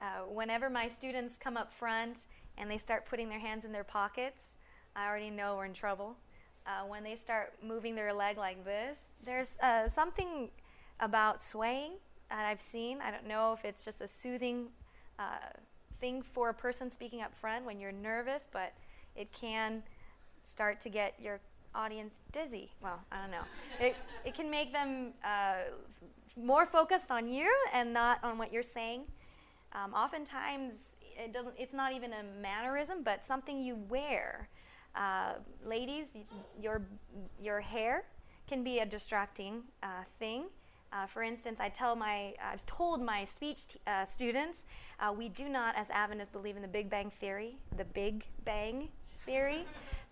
Uh, 0.00 0.24
whenever 0.28 0.68
my 0.68 0.88
students 0.88 1.36
come 1.38 1.56
up 1.56 1.72
front 1.72 2.18
and 2.58 2.70
they 2.70 2.78
start 2.78 3.06
putting 3.06 3.28
their 3.28 3.38
hands 3.38 3.64
in 3.64 3.72
their 3.72 3.84
pockets, 3.84 4.42
I 4.94 5.06
already 5.06 5.30
know 5.30 5.56
we're 5.56 5.66
in 5.66 5.74
trouble. 5.74 6.16
Uh, 6.66 6.86
when 6.86 7.04
they 7.04 7.16
start 7.16 7.52
moving 7.62 7.94
their 7.94 8.12
leg 8.12 8.36
like 8.36 8.64
this, 8.64 8.98
there's 9.24 9.56
uh, 9.62 9.88
something 9.88 10.50
about 11.00 11.42
swaying 11.42 11.92
that 12.30 12.44
I've 12.44 12.60
seen. 12.60 13.00
I 13.00 13.10
don't 13.10 13.26
know 13.26 13.52
if 13.52 13.64
it's 13.64 13.84
just 13.84 14.00
a 14.00 14.08
soothing 14.08 14.66
uh, 15.18 15.38
thing 16.00 16.22
for 16.22 16.50
a 16.50 16.54
person 16.54 16.90
speaking 16.90 17.22
up 17.22 17.34
front 17.34 17.64
when 17.64 17.78
you're 17.78 17.92
nervous, 17.92 18.46
but 18.52 18.72
it 19.14 19.32
can 19.32 19.82
start 20.44 20.80
to 20.80 20.88
get 20.88 21.14
your 21.20 21.40
audience 21.74 22.20
dizzy. 22.32 22.70
Well, 22.82 23.00
I 23.12 23.20
don't 23.20 23.30
know. 23.30 23.44
it, 23.80 23.96
it 24.24 24.34
can 24.34 24.50
make 24.50 24.72
them 24.72 25.12
uh, 25.24 25.70
more 26.36 26.66
focused 26.66 27.10
on 27.10 27.28
you 27.28 27.50
and 27.72 27.92
not 27.92 28.22
on 28.22 28.38
what 28.38 28.52
you're 28.52 28.62
saying. 28.62 29.02
Um, 29.76 29.92
oftentimes, 29.92 30.74
it 31.02 31.32
doesn't. 31.32 31.54
It's 31.58 31.74
not 31.74 31.92
even 31.92 32.12
a 32.12 32.22
mannerism, 32.40 33.02
but 33.04 33.24
something 33.24 33.62
you 33.62 33.76
wear. 33.88 34.48
Uh, 34.94 35.34
ladies, 35.64 36.12
your 36.60 36.82
your 37.40 37.60
hair 37.60 38.04
can 38.48 38.64
be 38.64 38.78
a 38.78 38.86
distracting 38.86 39.62
uh, 39.82 40.04
thing. 40.18 40.44
Uh, 40.92 41.04
for 41.06 41.22
instance, 41.22 41.58
I 41.60 41.68
tell 41.68 41.96
my, 41.96 42.32
I've 42.42 42.64
told 42.64 43.02
my 43.02 43.24
speech 43.24 43.66
t- 43.66 43.78
uh, 43.86 44.04
students, 44.04 44.64
uh, 45.00 45.12
we 45.12 45.28
do 45.28 45.48
not, 45.48 45.74
as 45.76 45.90
Adventists, 45.90 46.28
believe 46.28 46.56
in 46.56 46.62
the 46.62 46.68
Big 46.68 46.88
Bang 46.88 47.10
Theory, 47.10 47.56
the 47.76 47.84
Big 47.84 48.24
Bang 48.44 48.88
Theory. 49.26 49.66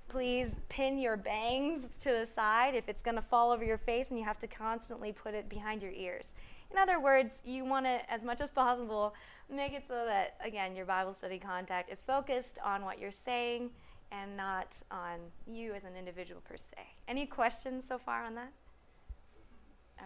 Please 0.08 0.56
pin 0.68 0.98
your 0.98 1.16
bangs 1.16 1.84
to 2.02 2.10
the 2.10 2.26
side 2.34 2.74
if 2.74 2.88
it's 2.88 3.00
going 3.00 3.14
to 3.14 3.22
fall 3.22 3.50
over 3.50 3.64
your 3.64 3.78
face 3.78 4.10
and 4.10 4.18
you 4.18 4.24
have 4.24 4.38
to 4.40 4.46
constantly 4.46 5.12
put 5.12 5.32
it 5.32 5.48
behind 5.48 5.80
your 5.80 5.92
ears. 5.92 6.32
In 6.70 6.78
other 6.78 6.98
words, 7.00 7.40
you 7.44 7.64
want 7.64 7.86
to, 7.86 8.00
as 8.10 8.22
much 8.22 8.40
as 8.40 8.50
possible, 8.50 9.14
make 9.50 9.72
it 9.72 9.84
so 9.86 10.04
that, 10.06 10.36
again, 10.44 10.74
your 10.74 10.86
Bible 10.86 11.12
study 11.12 11.38
contact 11.38 11.90
is 11.90 12.00
focused 12.00 12.58
on 12.64 12.84
what 12.84 12.98
you're 12.98 13.12
saying 13.12 13.70
and 14.10 14.36
not 14.36 14.76
on 14.90 15.18
you 15.46 15.72
as 15.74 15.84
an 15.84 15.96
individual 15.98 16.40
per 16.48 16.56
se. 16.56 16.78
Any 17.08 17.26
questions 17.26 17.86
so 17.86 17.98
far 17.98 18.24
on 18.24 18.34
that? 18.34 18.52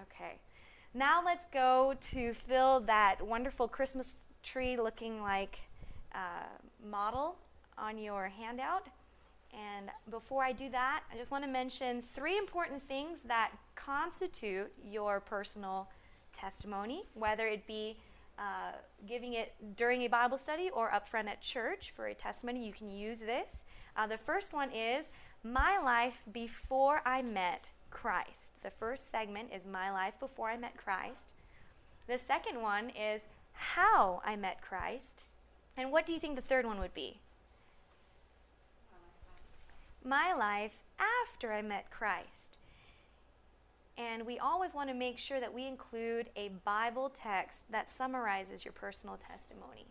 Okay. 0.03 0.39
Now 0.95 1.23
let's 1.25 1.47
go 1.53 1.95
to 2.13 2.35
fill 2.35 2.81
that 2.81 3.25
wonderful 3.25 3.69
Christmas 3.69 4.25
tree 4.43 4.77
looking 4.77 5.21
like 5.21 5.61
uh, 6.15 6.49
model 6.85 7.37
on 7.77 7.99
your 7.99 8.29
handout. 8.29 8.87
And 9.53 9.91
before 10.11 10.43
I 10.43 10.53
do 10.53 10.69
that, 10.71 11.03
I 11.13 11.17
just 11.17 11.31
want 11.31 11.45
to 11.45 11.51
mention 11.51 12.03
three 12.15 12.37
important 12.37 12.87
things 12.87 13.21
that 13.27 13.53
constitute 13.75 14.71
your 14.85 15.21
personal 15.21 15.89
testimony, 16.39 17.05
whether 17.15 17.47
it 17.47 17.67
be 17.67 17.97
uh, 18.39 18.73
giving 19.07 19.35
it 19.35 19.55
during 19.77 20.03
a 20.03 20.09
Bible 20.09 20.37
study 20.37 20.71
or 20.73 20.93
up 20.93 21.09
front 21.09 21.29
at 21.29 21.41
church 21.41 21.93
for 21.95 22.07
a 22.07 22.15
testimony. 22.15 22.65
You 22.65 22.73
can 22.73 22.91
use 22.91 23.21
this. 23.21 23.65
Uh, 23.97 24.07
the 24.07 24.19
first 24.19 24.53
one 24.53 24.71
is 24.71 25.07
My 25.43 25.79
Life 25.79 26.23
Before 26.33 27.03
I 27.05 27.21
Met 27.23 27.71
Christ. 27.91 28.63
The 28.63 28.71
first 28.71 29.11
segment 29.11 29.49
is 29.53 29.67
My 29.67 29.91
Life 29.91 30.15
Before 30.21 30.51
I 30.51 30.57
Met 30.57 30.77
Christ. 30.77 31.33
The 32.07 32.19
second 32.19 32.63
one 32.63 32.91
is 32.91 33.23
How 33.53 34.23
I 34.25 34.37
Met 34.37 34.63
Christ. 34.63 35.25
And 35.77 35.91
what 35.91 36.07
do 36.07 36.13
you 36.13 36.21
think 36.21 36.37
the 36.37 36.43
third 36.43 36.65
one 36.65 36.79
would 36.79 36.95
be? 36.95 37.19
My 40.05 40.33
life 40.33 40.73
after 40.99 41.53
I 41.53 41.63
met 41.63 41.91
Christ. 41.91 42.38
And 43.99 44.25
we 44.25 44.39
always 44.39 44.73
want 44.73 44.89
to 44.91 44.95
make 44.95 45.19
sure 45.19 45.41
that 45.41 45.53
we 45.53 45.67
include 45.67 46.31
a 46.37 46.51
Bible 46.65 47.11
text 47.11 47.71
that 47.71 47.89
summarizes 47.89 48.65
your 48.65 48.73
personal 48.73 49.17
testimony. 49.17 49.89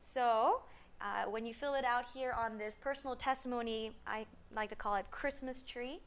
So, 0.00 0.62
uh, 1.00 1.30
when 1.30 1.46
you 1.46 1.54
fill 1.54 1.74
it 1.74 1.84
out 1.84 2.04
here 2.12 2.32
on 2.32 2.58
this 2.58 2.76
personal 2.80 3.16
testimony, 3.16 3.92
I 4.06 4.26
like 4.54 4.68
to 4.70 4.76
call 4.76 4.96
it 4.96 5.06
Christmas 5.10 5.62
tree. 5.62 6.00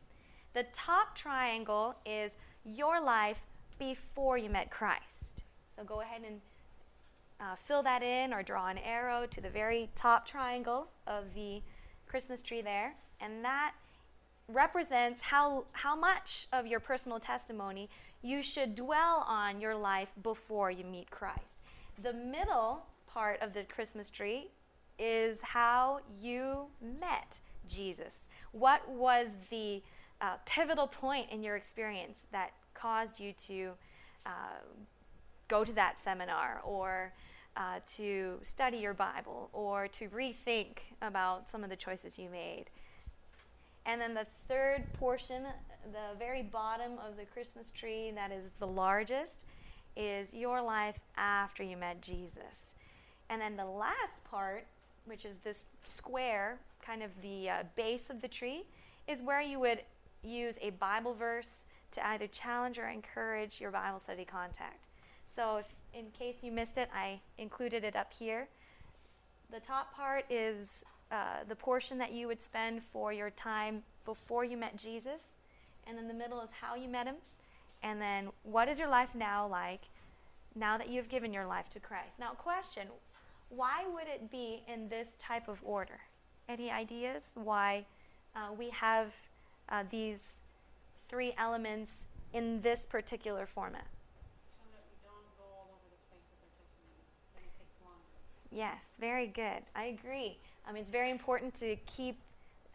The 0.53 0.65
top 0.73 1.15
triangle 1.15 1.95
is 2.05 2.35
your 2.63 3.01
life 3.01 3.41
before 3.79 4.37
you 4.37 4.49
met 4.49 4.69
Christ. 4.69 5.43
So 5.75 5.83
go 5.83 6.01
ahead 6.01 6.21
and 6.27 6.41
uh, 7.39 7.55
fill 7.55 7.81
that 7.83 8.03
in 8.03 8.33
or 8.33 8.43
draw 8.43 8.67
an 8.67 8.77
arrow 8.77 9.25
to 9.25 9.41
the 9.41 9.49
very 9.49 9.89
top 9.95 10.27
triangle 10.27 10.89
of 11.07 11.33
the 11.33 11.61
Christmas 12.05 12.41
tree 12.41 12.61
there. 12.61 12.95
And 13.19 13.43
that 13.45 13.73
represents 14.47 15.21
how, 15.21 15.65
how 15.73 15.95
much 15.95 16.47
of 16.51 16.67
your 16.67 16.79
personal 16.79 17.19
testimony 17.19 17.89
you 18.21 18.41
should 18.41 18.75
dwell 18.75 19.25
on 19.27 19.59
your 19.59 19.75
life 19.75 20.09
before 20.21 20.69
you 20.69 20.83
meet 20.83 21.09
Christ. 21.09 21.59
The 22.01 22.13
middle 22.13 22.83
part 23.07 23.41
of 23.41 23.53
the 23.53 23.63
Christmas 23.63 24.09
tree 24.09 24.49
is 24.99 25.41
how 25.41 25.99
you 26.19 26.67
met 26.81 27.37
Jesus. 27.67 28.27
What 28.51 28.87
was 28.89 29.29
the 29.49 29.81
uh, 30.19 30.35
pivotal 30.45 30.87
point 30.87 31.31
in 31.31 31.41
your 31.41 31.55
experience 31.55 32.25
that 32.31 32.51
caused 32.73 33.19
you 33.19 33.33
to 33.47 33.71
uh, 34.25 34.29
go 35.47 35.63
to 35.63 35.73
that 35.73 35.99
seminar 35.99 36.61
or 36.63 37.13
uh, 37.57 37.79
to 37.95 38.39
study 38.43 38.77
your 38.77 38.93
Bible 38.93 39.49
or 39.51 39.87
to 39.87 40.07
rethink 40.09 40.77
about 41.01 41.49
some 41.49 41.63
of 41.63 41.69
the 41.69 41.75
choices 41.75 42.19
you 42.19 42.29
made? 42.29 42.65
And 43.85 43.99
then 43.99 44.13
the 44.13 44.27
third 44.47 44.83
portion, 44.93 45.43
the 45.91 46.17
very 46.19 46.43
bottom 46.43 46.93
of 47.05 47.17
the 47.17 47.25
Christmas 47.25 47.71
tree, 47.71 48.11
that 48.15 48.31
is 48.31 48.51
the 48.59 48.67
largest, 48.67 49.43
is 49.97 50.33
your 50.33 50.61
life 50.61 50.99
after 51.17 51.63
you 51.63 51.77
met 51.77 52.01
Jesus. 52.01 52.71
And 53.29 53.41
then 53.41 53.55
the 53.55 53.65
last 53.65 54.23
part, 54.29 54.65
which 55.05 55.25
is 55.25 55.39
this 55.39 55.65
square, 55.85 56.59
kind 56.85 57.01
of 57.01 57.09
the 57.21 57.49
uh, 57.49 57.63
base 57.75 58.09
of 58.09 58.21
the 58.21 58.27
tree, 58.27 58.63
is 59.07 59.21
where 59.21 59.41
you 59.41 59.59
would 59.59 59.81
use 60.23 60.55
a 60.61 60.69
Bible 60.71 61.13
verse 61.13 61.63
to 61.91 62.07
either 62.07 62.27
challenge 62.27 62.77
or 62.77 62.87
encourage 62.87 63.59
your 63.59 63.71
Bible 63.71 63.99
study 63.99 64.25
contact. 64.25 64.85
So, 65.35 65.57
if, 65.57 65.65
in 65.93 66.05
case 66.11 66.35
you 66.41 66.51
missed 66.51 66.77
it, 66.77 66.89
I 66.93 67.19
included 67.37 67.83
it 67.83 67.95
up 67.95 68.13
here. 68.13 68.47
The 69.51 69.59
top 69.59 69.93
part 69.95 70.25
is 70.29 70.83
uh, 71.11 71.43
the 71.47 71.55
portion 71.55 71.97
that 71.97 72.13
you 72.13 72.27
would 72.27 72.41
spend 72.41 72.81
for 72.81 73.11
your 73.11 73.29
time 73.31 73.83
before 74.05 74.45
you 74.45 74.57
met 74.57 74.77
Jesus. 74.77 75.33
And 75.85 75.97
then 75.97 76.07
the 76.07 76.13
middle 76.13 76.41
is 76.41 76.49
how 76.61 76.75
you 76.75 76.87
met 76.87 77.05
him. 77.05 77.15
And 77.83 78.01
then 78.01 78.29
what 78.43 78.69
is 78.69 78.79
your 78.79 78.87
life 78.87 79.09
now 79.15 79.47
like 79.47 79.81
now 80.55 80.77
that 80.77 80.89
you've 80.89 81.09
given 81.09 81.33
your 81.33 81.45
life 81.45 81.69
to 81.71 81.79
Christ? 81.79 82.13
Now, 82.19 82.31
question 82.31 82.87
why 83.49 83.83
would 83.93 84.07
it 84.07 84.31
be 84.31 84.63
in 84.67 84.87
this 84.87 85.09
type 85.19 85.49
of 85.49 85.59
order? 85.63 85.99
Any 86.47 86.71
ideas 86.71 87.31
why 87.35 87.85
uh, 88.35 88.53
we 88.57 88.69
have 88.69 89.13
uh, 89.67 89.83
these 89.91 90.37
three 91.09 91.33
elements 91.37 92.05
in 92.33 92.61
this 92.61 92.85
particular 92.85 93.45
format? 93.45 93.87
So 94.49 94.59
that 94.71 94.83
we 94.87 94.95
don't 95.03 95.27
go 95.37 95.43
all 95.53 95.67
over 95.67 95.87
the 95.91 95.99
place 96.09 96.23
with 96.31 96.39
our 96.39 96.63
testimony, 96.63 97.03
then 97.35 97.43
it 97.43 97.59
takes 97.59 97.75
longer. 97.83 98.15
Yes, 98.51 98.95
very 98.99 99.27
good. 99.27 99.67
I 99.75 99.85
agree. 99.99 100.37
Um, 100.67 100.75
it's 100.75 100.89
very 100.89 101.09
important 101.09 101.53
to 101.55 101.75
keep 101.85 102.17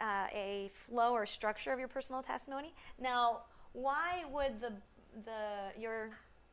uh, 0.01 0.27
a 0.33 0.71
flow 0.73 1.13
or 1.13 1.25
structure 1.27 1.73
of 1.73 1.79
your 1.79 1.89
personal 1.89 2.23
testimony. 2.23 2.75
Now, 3.01 3.43
why 3.73 4.25
would 4.31 4.61
the 4.61 4.73
the 5.25 5.81
your 5.81 6.11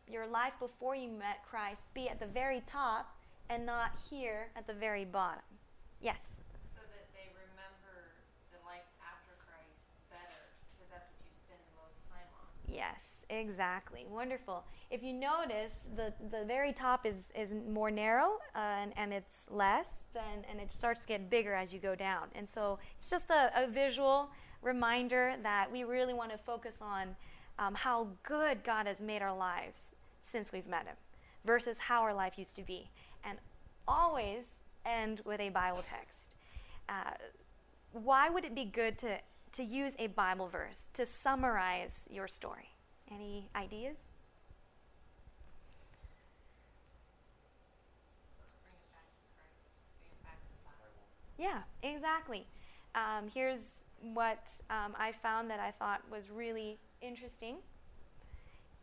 your 0.07 0.27
life 0.27 0.53
before 0.59 0.95
you 0.95 1.09
met 1.09 1.43
Christ 1.49 1.81
be 1.93 2.07
at 2.07 2.19
the 2.19 2.27
very 2.27 2.61
top 2.67 3.15
and 3.49 3.65
not 3.65 3.91
here 4.09 4.49
at 4.55 4.67
the 4.67 4.73
very 4.73 5.05
bottom? 5.05 5.43
Yes. 6.01 6.19
So 6.75 6.81
that 6.81 7.07
they 7.13 7.27
remember 7.35 8.11
the 8.51 8.59
life 8.65 8.87
after 9.03 9.33
Christ 9.43 9.83
better, 10.11 10.43
because 10.75 10.91
that's 10.91 11.09
what 11.11 11.23
you 11.27 11.35
spend 11.47 11.59
the 11.59 11.75
most 11.79 11.99
time 12.11 12.27
on. 12.39 12.47
Yes, 12.67 13.12
exactly. 13.29 14.05
Wonderful. 14.09 14.63
If 14.89 15.03
you 15.03 15.13
notice, 15.13 15.73
the, 15.95 16.13
the 16.31 16.45
very 16.45 16.73
top 16.73 17.05
is, 17.05 17.29
is 17.35 17.53
more 17.69 17.91
narrow 17.91 18.39
uh, 18.55 18.59
and, 18.59 18.93
and 18.95 19.13
it's 19.13 19.47
less, 19.49 19.89
than, 20.13 20.45
and 20.49 20.59
it 20.59 20.71
starts 20.71 21.01
to 21.01 21.07
get 21.07 21.29
bigger 21.29 21.53
as 21.53 21.73
you 21.73 21.79
go 21.79 21.95
down. 21.95 22.27
And 22.35 22.47
so 22.47 22.79
it's 22.97 23.09
just 23.09 23.29
a, 23.29 23.51
a 23.55 23.67
visual 23.67 24.29
reminder 24.61 25.35
that 25.43 25.71
we 25.71 25.83
really 25.83 26.13
want 26.13 26.31
to 26.31 26.37
focus 26.37 26.77
on 26.81 27.15
um, 27.59 27.75
how 27.75 28.07
good 28.23 28.63
God 28.63 28.87
has 28.87 28.99
made 29.01 29.21
our 29.21 29.35
lives 29.35 29.91
since 30.21 30.51
we've 30.51 30.67
met 30.67 30.85
Him 30.85 30.95
versus 31.45 31.77
how 31.77 32.01
our 32.01 32.13
life 32.13 32.33
used 32.37 32.55
to 32.55 32.63
be. 32.63 32.89
And 33.23 33.37
always 33.87 34.43
end 34.85 35.21
with 35.25 35.39
a 35.39 35.49
Bible 35.49 35.83
text. 35.89 36.35
Uh, 36.89 37.11
why 37.91 38.29
would 38.29 38.43
it 38.43 38.55
be 38.55 38.65
good 38.65 38.97
to, 38.99 39.17
to 39.53 39.63
use 39.63 39.93
a 39.99 40.07
Bible 40.07 40.47
verse 40.47 40.89
to 40.93 41.05
summarize 41.05 42.07
your 42.09 42.27
story? 42.27 42.72
Any 43.13 43.47
ideas? 43.55 43.97
Yeah, 51.37 51.61
exactly. 51.81 52.45
Um, 52.95 53.29
here's 53.33 53.81
what 54.13 54.47
um, 54.69 54.95
I 54.97 55.11
found 55.11 55.49
that 55.49 55.59
I 55.59 55.71
thought 55.71 56.01
was 56.09 56.29
really 56.29 56.77
interesting. 57.01 57.57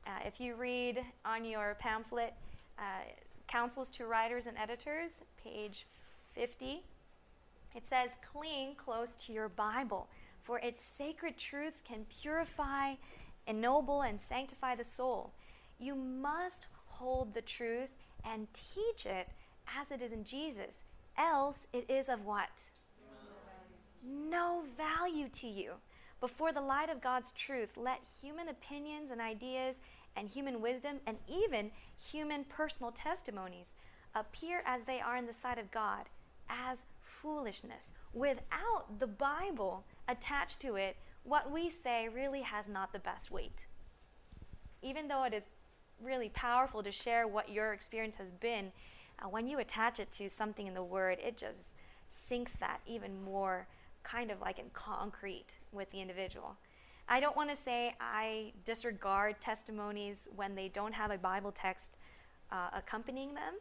Uh, 0.06 0.10
if 0.26 0.40
you 0.40 0.54
read 0.54 1.00
on 1.24 1.44
your 1.44 1.76
pamphlet, 1.78 2.34
uh, 2.78 2.82
Counsels 3.48 3.90
to 3.90 4.06
Writers 4.06 4.46
and 4.46 4.56
Editors, 4.56 5.22
page 5.42 5.86
50, 6.34 6.82
it 7.74 7.84
says, 7.88 8.10
Cling 8.32 8.74
close 8.76 9.14
to 9.26 9.32
your 9.32 9.48
Bible, 9.48 10.08
for 10.42 10.58
its 10.58 10.82
sacred 10.82 11.36
truths 11.36 11.82
can 11.86 12.06
purify, 12.20 12.94
ennoble, 13.50 14.02
and 14.02 14.20
sanctify 14.20 14.76
the 14.76 14.84
soul. 14.84 15.32
You 15.78 15.94
must 15.94 16.66
hold 16.86 17.34
the 17.34 17.42
truth 17.42 17.90
and 18.24 18.46
teach 18.52 19.04
it 19.04 19.28
as 19.78 19.90
it 19.90 20.00
is 20.00 20.12
in 20.12 20.24
Jesus, 20.24 20.82
else 21.18 21.66
it 21.72 21.88
is 21.90 22.08
of 22.08 22.24
what? 22.24 22.64
No 24.02 24.62
value 24.76 25.28
to 25.28 25.46
you. 25.46 25.74
Before 26.20 26.52
the 26.52 26.60
light 26.60 26.90
of 26.90 27.00
God's 27.00 27.32
truth, 27.32 27.70
let 27.76 28.00
human 28.20 28.48
opinions 28.48 29.10
and 29.10 29.20
ideas 29.20 29.80
and 30.16 30.28
human 30.28 30.60
wisdom 30.60 30.96
and 31.06 31.16
even 31.28 31.70
human 31.98 32.44
personal 32.44 32.92
testimonies 32.92 33.74
appear 34.14 34.62
as 34.66 34.84
they 34.84 35.00
are 35.00 35.16
in 35.16 35.26
the 35.26 35.32
sight 35.32 35.58
of 35.58 35.70
God 35.70 36.06
as 36.48 36.82
foolishness. 37.00 37.92
Without 38.12 38.98
the 38.98 39.06
Bible 39.06 39.84
attached 40.08 40.60
to 40.60 40.76
it, 40.76 40.96
what 41.24 41.50
we 41.50 41.70
say 41.70 42.08
really 42.08 42.42
has 42.42 42.68
not 42.68 42.92
the 42.92 42.98
best 42.98 43.30
weight. 43.30 43.66
Even 44.82 45.08
though 45.08 45.24
it 45.24 45.34
is 45.34 45.44
really 46.02 46.30
powerful 46.30 46.82
to 46.82 46.90
share 46.90 47.28
what 47.28 47.50
your 47.50 47.72
experience 47.72 48.16
has 48.16 48.30
been, 48.30 48.72
uh, 49.18 49.28
when 49.28 49.46
you 49.46 49.58
attach 49.58 50.00
it 50.00 50.10
to 50.12 50.28
something 50.28 50.66
in 50.66 50.74
the 50.74 50.82
Word, 50.82 51.18
it 51.24 51.36
just 51.36 51.74
sinks 52.08 52.56
that 52.56 52.80
even 52.86 53.22
more 53.22 53.66
kind 54.02 54.30
of 54.30 54.40
like 54.40 54.58
in 54.58 54.70
concrete 54.72 55.56
with 55.72 55.90
the 55.90 56.00
individual. 56.00 56.56
I 57.08 57.20
don't 57.20 57.36
want 57.36 57.50
to 57.50 57.56
say 57.56 57.94
I 58.00 58.52
disregard 58.64 59.40
testimonies 59.40 60.28
when 60.34 60.54
they 60.54 60.68
don't 60.68 60.94
have 60.94 61.10
a 61.10 61.18
Bible 61.18 61.52
text 61.52 61.96
uh, 62.50 62.68
accompanying 62.74 63.34
them, 63.34 63.54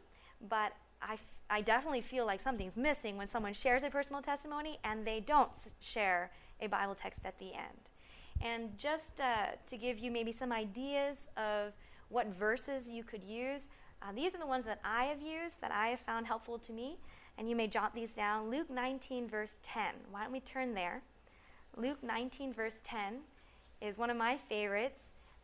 but 0.48 0.72
I, 1.02 1.14
f- 1.14 1.34
I 1.50 1.60
definitely 1.60 2.00
feel 2.00 2.26
like 2.26 2.40
something's 2.40 2.76
missing 2.76 3.16
when 3.16 3.28
someone 3.28 3.52
shares 3.52 3.82
a 3.82 3.90
personal 3.90 4.22
testimony 4.22 4.78
and 4.84 5.06
they 5.06 5.20
don't 5.20 5.50
s- 5.50 5.74
share 5.80 6.30
a 6.60 6.68
Bible 6.68 6.94
text 6.94 7.20
at 7.24 7.38
the 7.38 7.54
end. 7.54 7.90
And 8.40 8.76
just 8.78 9.20
uh, 9.20 9.56
to 9.66 9.76
give 9.76 9.98
you 9.98 10.10
maybe 10.10 10.32
some 10.32 10.52
ideas 10.52 11.28
of 11.36 11.72
what 12.08 12.26
verses 12.28 12.88
you 12.88 13.04
could 13.04 13.22
use, 13.22 13.68
uh, 14.02 14.12
these 14.14 14.34
are 14.34 14.38
the 14.38 14.46
ones 14.46 14.64
that 14.64 14.80
I 14.84 15.04
have 15.04 15.20
used 15.20 15.60
that 15.60 15.70
I 15.70 15.88
have 15.88 16.00
found 16.00 16.26
helpful 16.26 16.58
to 16.60 16.72
me. 16.72 16.96
And 17.36 17.48
you 17.48 17.56
may 17.56 17.68
jot 17.68 17.94
these 17.94 18.14
down. 18.14 18.50
Luke 18.50 18.70
19, 18.70 19.28
verse 19.28 19.58
10. 19.62 19.84
Why 20.10 20.22
don't 20.24 20.32
we 20.32 20.40
turn 20.40 20.74
there? 20.74 21.02
Luke 21.76 21.98
19, 22.02 22.52
verse 22.52 22.80
10 22.84 23.20
is 23.80 23.96
one 23.96 24.10
of 24.10 24.16
my 24.16 24.36
favorites. 24.48 25.00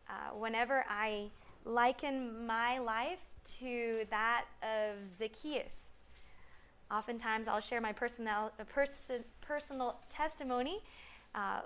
Uh, 0.09 0.35
whenever 0.35 0.85
I 0.89 1.29
liken 1.65 2.45
my 2.45 2.79
life 2.79 3.19
to 3.59 4.05
that 4.09 4.45
of 4.61 4.97
Zacchaeus, 5.17 5.87
oftentimes 6.91 7.47
I'll 7.47 7.61
share 7.61 7.81
my 7.81 7.93
personal, 7.93 8.51
uh, 8.59 8.63
person, 8.65 9.23
personal 9.41 9.99
testimony 10.09 10.83
uh, 11.37 11.61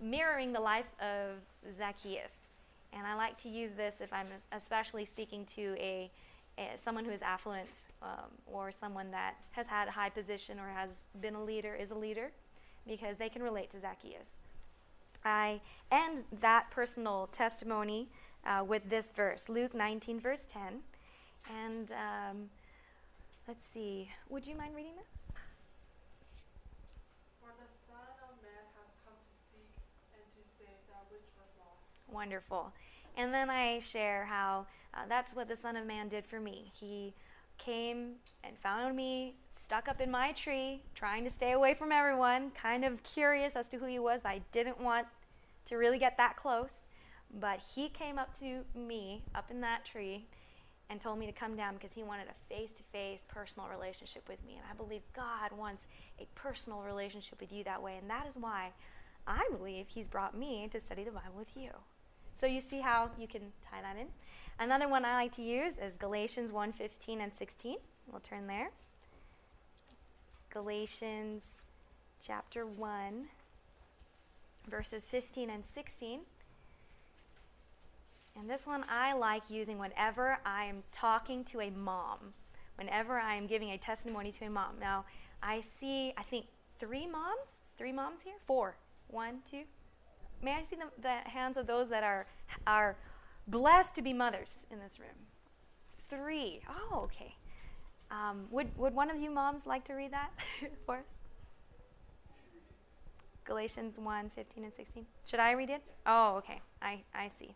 mirroring 0.00 0.52
the 0.52 0.60
life 0.60 0.86
of 1.00 1.38
Zacchaeus. 1.76 2.30
And 2.92 3.06
I 3.06 3.14
like 3.16 3.36
to 3.42 3.48
use 3.48 3.72
this 3.72 3.96
if 4.00 4.12
I'm 4.12 4.28
especially 4.52 5.04
speaking 5.04 5.44
to 5.56 5.74
a, 5.78 6.10
a 6.58 6.68
someone 6.76 7.04
who 7.04 7.10
is 7.10 7.22
affluent 7.22 7.70
um, 8.02 8.30
or 8.46 8.70
someone 8.70 9.10
that 9.10 9.34
has 9.50 9.66
had 9.66 9.88
a 9.88 9.90
high 9.90 10.10
position 10.10 10.60
or 10.60 10.68
has 10.68 10.90
been 11.20 11.34
a 11.34 11.42
leader, 11.42 11.74
is 11.74 11.90
a 11.90 11.96
leader, 11.96 12.30
because 12.86 13.16
they 13.16 13.28
can 13.28 13.42
relate 13.42 13.70
to 13.70 13.80
Zacchaeus. 13.80 14.28
I 15.24 15.60
end 15.90 16.24
that 16.40 16.70
personal 16.70 17.28
testimony 17.32 18.08
uh, 18.44 18.62
with 18.62 18.90
this 18.90 19.10
verse, 19.10 19.48
Luke 19.48 19.74
19, 19.74 20.20
verse 20.20 20.42
10. 20.52 20.80
And 21.48 21.92
um, 21.92 22.50
let's 23.48 23.64
see, 23.72 24.10
would 24.28 24.46
you 24.46 24.54
mind 24.54 24.76
reading 24.76 24.92
that? 24.96 25.08
For 27.40 27.52
the 27.56 27.68
Son 27.88 28.04
of 28.20 28.36
Man 28.44 28.64
has 28.76 28.90
come 29.04 29.16
to 29.16 29.34
seek 29.48 29.72
and 30.12 30.24
to 30.24 30.42
save 30.60 30.80
that 30.92 31.08
which 31.08 31.28
was 31.40 31.48
lost. 31.56 31.84
Wonderful. 32.14 32.72
And 33.16 33.34
then 33.34 33.50
I 33.50 33.80
share 33.80 34.24
how 34.24 34.66
uh, 34.94 35.00
that's 35.08 35.34
what 35.34 35.48
the 35.48 35.56
Son 35.56 35.76
of 35.76 35.84
Man 35.84 36.08
did 36.08 36.24
for 36.24 36.38
me. 36.38 36.70
He 36.78 37.12
came 37.58 38.12
and 38.44 38.56
found 38.58 38.96
me 38.96 39.34
stuck 39.52 39.88
up 39.88 40.00
in 40.00 40.10
my 40.10 40.32
tree, 40.32 40.82
trying 40.94 41.24
to 41.24 41.30
stay 41.30 41.52
away 41.52 41.74
from 41.74 41.90
everyone, 41.90 42.50
kind 42.50 42.84
of 42.84 43.02
curious 43.02 43.56
as 43.56 43.68
to 43.68 43.78
who 43.78 43.86
he 43.86 43.98
was, 43.98 44.20
I 44.24 44.42
didn't 44.52 44.80
want 44.80 45.06
to 45.66 45.76
really 45.76 45.98
get 45.98 46.16
that 46.18 46.36
close. 46.36 46.82
But 47.40 47.60
he 47.74 47.88
came 47.88 48.18
up 48.18 48.38
to 48.38 48.64
me 48.78 49.22
up 49.34 49.50
in 49.50 49.60
that 49.62 49.84
tree 49.84 50.26
and 50.88 51.00
told 51.00 51.18
me 51.18 51.26
to 51.26 51.32
come 51.32 51.56
down 51.56 51.74
because 51.74 51.92
he 51.92 52.04
wanted 52.04 52.28
a 52.28 52.54
face 52.54 52.72
to 52.74 52.82
face 52.92 53.24
personal 53.26 53.68
relationship 53.68 54.28
with 54.28 54.38
me. 54.46 54.54
And 54.54 54.64
I 54.70 54.74
believe 54.76 55.00
God 55.16 55.50
wants 55.56 55.86
a 56.20 56.26
personal 56.36 56.82
relationship 56.82 57.40
with 57.40 57.52
you 57.52 57.64
that 57.64 57.82
way. 57.82 57.96
And 58.00 58.08
that 58.08 58.26
is 58.28 58.34
why 58.38 58.70
I 59.26 59.48
believe 59.56 59.86
he's 59.88 60.06
brought 60.06 60.36
me 60.38 60.68
to 60.70 60.78
study 60.78 61.02
the 61.02 61.10
Bible 61.10 61.38
with 61.38 61.56
you. 61.56 61.70
So 62.34 62.46
you 62.46 62.60
see 62.60 62.80
how 62.80 63.10
you 63.18 63.26
can 63.26 63.52
tie 63.62 63.80
that 63.80 63.96
in. 63.96 64.08
Another 64.58 64.88
one 64.88 65.04
I 65.04 65.14
like 65.14 65.32
to 65.32 65.42
use 65.42 65.78
is 65.78 65.96
Galatians 65.96 66.52
1:15 66.52 67.20
and 67.20 67.32
16. 67.32 67.78
We'll 68.10 68.20
turn 68.20 68.46
there. 68.46 68.70
Galatians 70.50 71.62
chapter 72.20 72.66
1 72.66 73.28
verses 74.68 75.04
15 75.04 75.50
and 75.50 75.64
16. 75.64 76.20
And 78.36 78.50
this 78.50 78.66
one 78.66 78.84
I 78.88 79.12
like 79.12 79.48
using 79.48 79.78
whenever 79.78 80.38
I 80.44 80.64
am 80.64 80.82
talking 80.90 81.44
to 81.44 81.60
a 81.60 81.70
mom, 81.70 82.34
whenever 82.76 83.18
I 83.18 83.36
am 83.36 83.46
giving 83.46 83.70
a 83.70 83.78
testimony 83.78 84.32
to 84.32 84.46
a 84.46 84.50
mom. 84.50 84.78
Now, 84.80 85.04
I 85.42 85.60
see, 85.60 86.12
I 86.16 86.22
think, 86.22 86.46
three 86.80 87.06
moms, 87.06 87.62
three 87.78 87.92
moms 87.92 88.22
here, 88.22 88.34
four, 88.44 88.76
one, 89.08 89.42
two. 89.48 89.62
May 90.44 90.52
I 90.52 90.62
see 90.62 90.76
the, 90.76 90.90
the 91.00 91.28
hands 91.30 91.56
of 91.56 91.66
those 91.66 91.88
that 91.88 92.04
are 92.04 92.26
are 92.66 92.96
blessed 93.48 93.94
to 93.94 94.02
be 94.02 94.12
mothers 94.12 94.66
in 94.70 94.78
this 94.78 94.98
room? 94.98 95.16
Three. 96.08 96.60
Oh, 96.68 97.00
okay. 97.04 97.34
Um, 98.10 98.46
would 98.50 98.76
would 98.76 98.94
one 98.94 99.10
of 99.10 99.18
you 99.18 99.30
moms 99.30 99.66
like 99.66 99.84
to 99.84 99.94
read 99.94 100.12
that 100.12 100.30
for 100.86 100.98
us? 100.98 101.04
Galatians 103.44 103.98
1, 103.98 104.30
15 104.34 104.64
and 104.64 104.72
16. 104.72 105.04
Should 105.26 105.40
I 105.40 105.52
read 105.52 105.68
it? 105.68 105.82
Oh, 106.06 106.36
okay. 106.38 106.62
I, 106.80 107.02
I 107.14 107.28
see. 107.28 107.54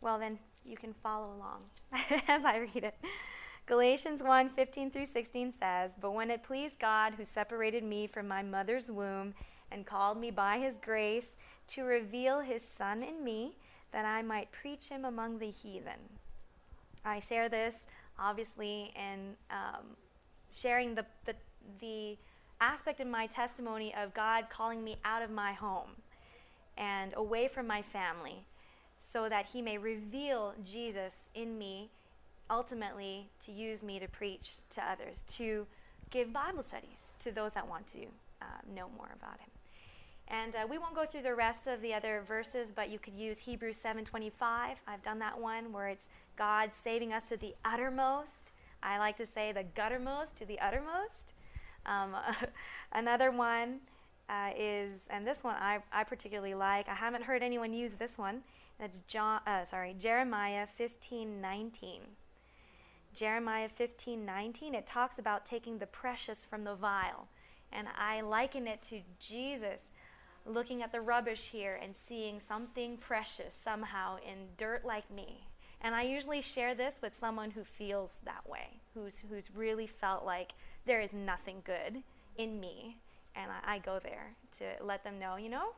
Well, 0.00 0.18
then 0.18 0.40
you 0.64 0.76
can 0.76 0.92
follow 0.92 1.34
along 1.36 1.62
as 2.28 2.44
I 2.44 2.58
read 2.58 2.82
it. 2.82 2.96
Galatians 3.66 4.22
1 4.22 4.50
15 4.50 4.90
through 4.90 5.06
16 5.06 5.52
says, 5.52 5.94
But 6.00 6.12
when 6.12 6.30
it 6.30 6.42
pleased 6.42 6.80
God, 6.80 7.14
who 7.16 7.24
separated 7.24 7.84
me 7.84 8.06
from 8.06 8.26
my 8.26 8.42
mother's 8.42 8.90
womb 8.90 9.34
and 9.70 9.86
called 9.86 10.20
me 10.20 10.30
by 10.30 10.58
his 10.58 10.78
grace 10.78 11.36
to 11.68 11.82
reveal 11.82 12.40
his 12.40 12.62
Son 12.62 13.02
in 13.02 13.24
me, 13.24 13.56
that 13.92 14.04
I 14.04 14.22
might 14.22 14.52
preach 14.52 14.88
him 14.88 15.04
among 15.04 15.38
the 15.38 15.50
heathen. 15.50 16.18
I 17.04 17.20
share 17.20 17.48
this 17.48 17.86
obviously 18.18 18.92
in 18.96 19.34
um, 19.50 19.96
sharing 20.52 20.94
the, 20.94 21.04
the, 21.24 21.34
the 21.80 22.16
aspect 22.60 23.00
of 23.00 23.06
my 23.06 23.26
testimony 23.26 23.94
of 24.00 24.14
God 24.14 24.46
calling 24.50 24.82
me 24.82 24.96
out 25.04 25.22
of 25.22 25.30
my 25.30 25.52
home 25.52 25.90
and 26.76 27.12
away 27.16 27.48
from 27.48 27.66
my 27.66 27.82
family 27.82 28.46
so 29.00 29.28
that 29.28 29.46
he 29.52 29.62
may 29.62 29.78
reveal 29.78 30.54
Jesus 30.64 31.14
in 31.34 31.58
me, 31.58 31.90
ultimately 32.50 33.28
to 33.44 33.52
use 33.52 33.82
me 33.82 33.98
to 33.98 34.08
preach 34.08 34.56
to 34.70 34.82
others, 34.82 35.22
to 35.28 35.66
give 36.10 36.32
Bible 36.32 36.62
studies 36.62 37.12
to 37.20 37.30
those 37.30 37.52
that 37.52 37.68
want 37.68 37.86
to 37.88 38.06
uh, 38.42 38.44
know 38.74 38.88
more 38.96 39.10
about 39.14 39.38
him. 39.38 39.50
And 40.28 40.56
uh, 40.56 40.66
we 40.68 40.78
won't 40.78 40.94
go 40.94 41.06
through 41.06 41.22
the 41.22 41.34
rest 41.34 41.66
of 41.66 41.80
the 41.80 41.94
other 41.94 42.22
verses, 42.26 42.72
but 42.74 42.90
you 42.90 42.98
could 42.98 43.14
use 43.14 43.38
Hebrews 43.38 43.80
7:25. 43.82 44.76
I've 44.86 45.02
done 45.02 45.18
that 45.20 45.38
one 45.38 45.72
where 45.72 45.88
it's 45.88 46.08
God 46.36 46.70
saving 46.74 47.12
us 47.12 47.28
to 47.28 47.36
the 47.36 47.54
uttermost. 47.64 48.50
I 48.82 48.98
like 48.98 49.16
to 49.18 49.26
say 49.26 49.52
the 49.52 49.64
guttermost 49.64 50.34
to 50.36 50.44
the 50.44 50.58
uttermost. 50.58 51.34
Um, 51.86 52.16
another 52.92 53.30
one 53.30 53.80
uh, 54.28 54.50
is, 54.56 55.02
and 55.10 55.26
this 55.26 55.44
one 55.44 55.54
I, 55.56 55.78
I 55.92 56.04
particularly 56.04 56.54
like. 56.54 56.88
I 56.88 56.94
haven't 56.94 57.24
heard 57.24 57.42
anyone 57.42 57.72
use 57.72 57.94
this 57.94 58.18
one. 58.18 58.42
That's 58.80 59.00
John. 59.06 59.40
Uh, 59.46 59.64
sorry, 59.64 59.94
Jeremiah 59.98 60.66
15:19. 60.66 62.00
Jeremiah 63.14 63.68
15:19. 63.68 64.74
It 64.74 64.86
talks 64.86 65.20
about 65.20 65.46
taking 65.46 65.78
the 65.78 65.86
precious 65.86 66.44
from 66.44 66.64
the 66.64 66.74
vile, 66.74 67.28
and 67.72 67.86
I 67.96 68.20
liken 68.22 68.66
it 68.66 68.82
to 68.90 69.02
Jesus 69.20 69.90
looking 70.46 70.82
at 70.82 70.92
the 70.92 71.00
rubbish 71.00 71.48
here 71.52 71.78
and 71.82 71.94
seeing 71.96 72.40
something 72.40 72.96
precious 72.96 73.54
somehow 73.62 74.16
in 74.16 74.48
dirt 74.56 74.84
like 74.84 75.10
me. 75.10 75.48
And 75.80 75.94
I 75.94 76.02
usually 76.02 76.40
share 76.40 76.74
this 76.74 77.00
with 77.02 77.14
someone 77.14 77.50
who 77.50 77.64
feels 77.64 78.20
that 78.24 78.48
way, 78.48 78.80
who's 78.94 79.16
who's 79.28 79.50
really 79.54 79.86
felt 79.86 80.24
like 80.24 80.52
there 80.86 81.00
is 81.00 81.12
nothing 81.12 81.62
good 81.64 82.02
in 82.38 82.60
me, 82.60 82.96
and 83.34 83.50
I, 83.50 83.74
I 83.74 83.78
go 83.78 83.98
there 84.02 84.34
to 84.58 84.84
let 84.84 85.04
them 85.04 85.18
know, 85.18 85.36
you 85.36 85.48
know, 85.48 85.74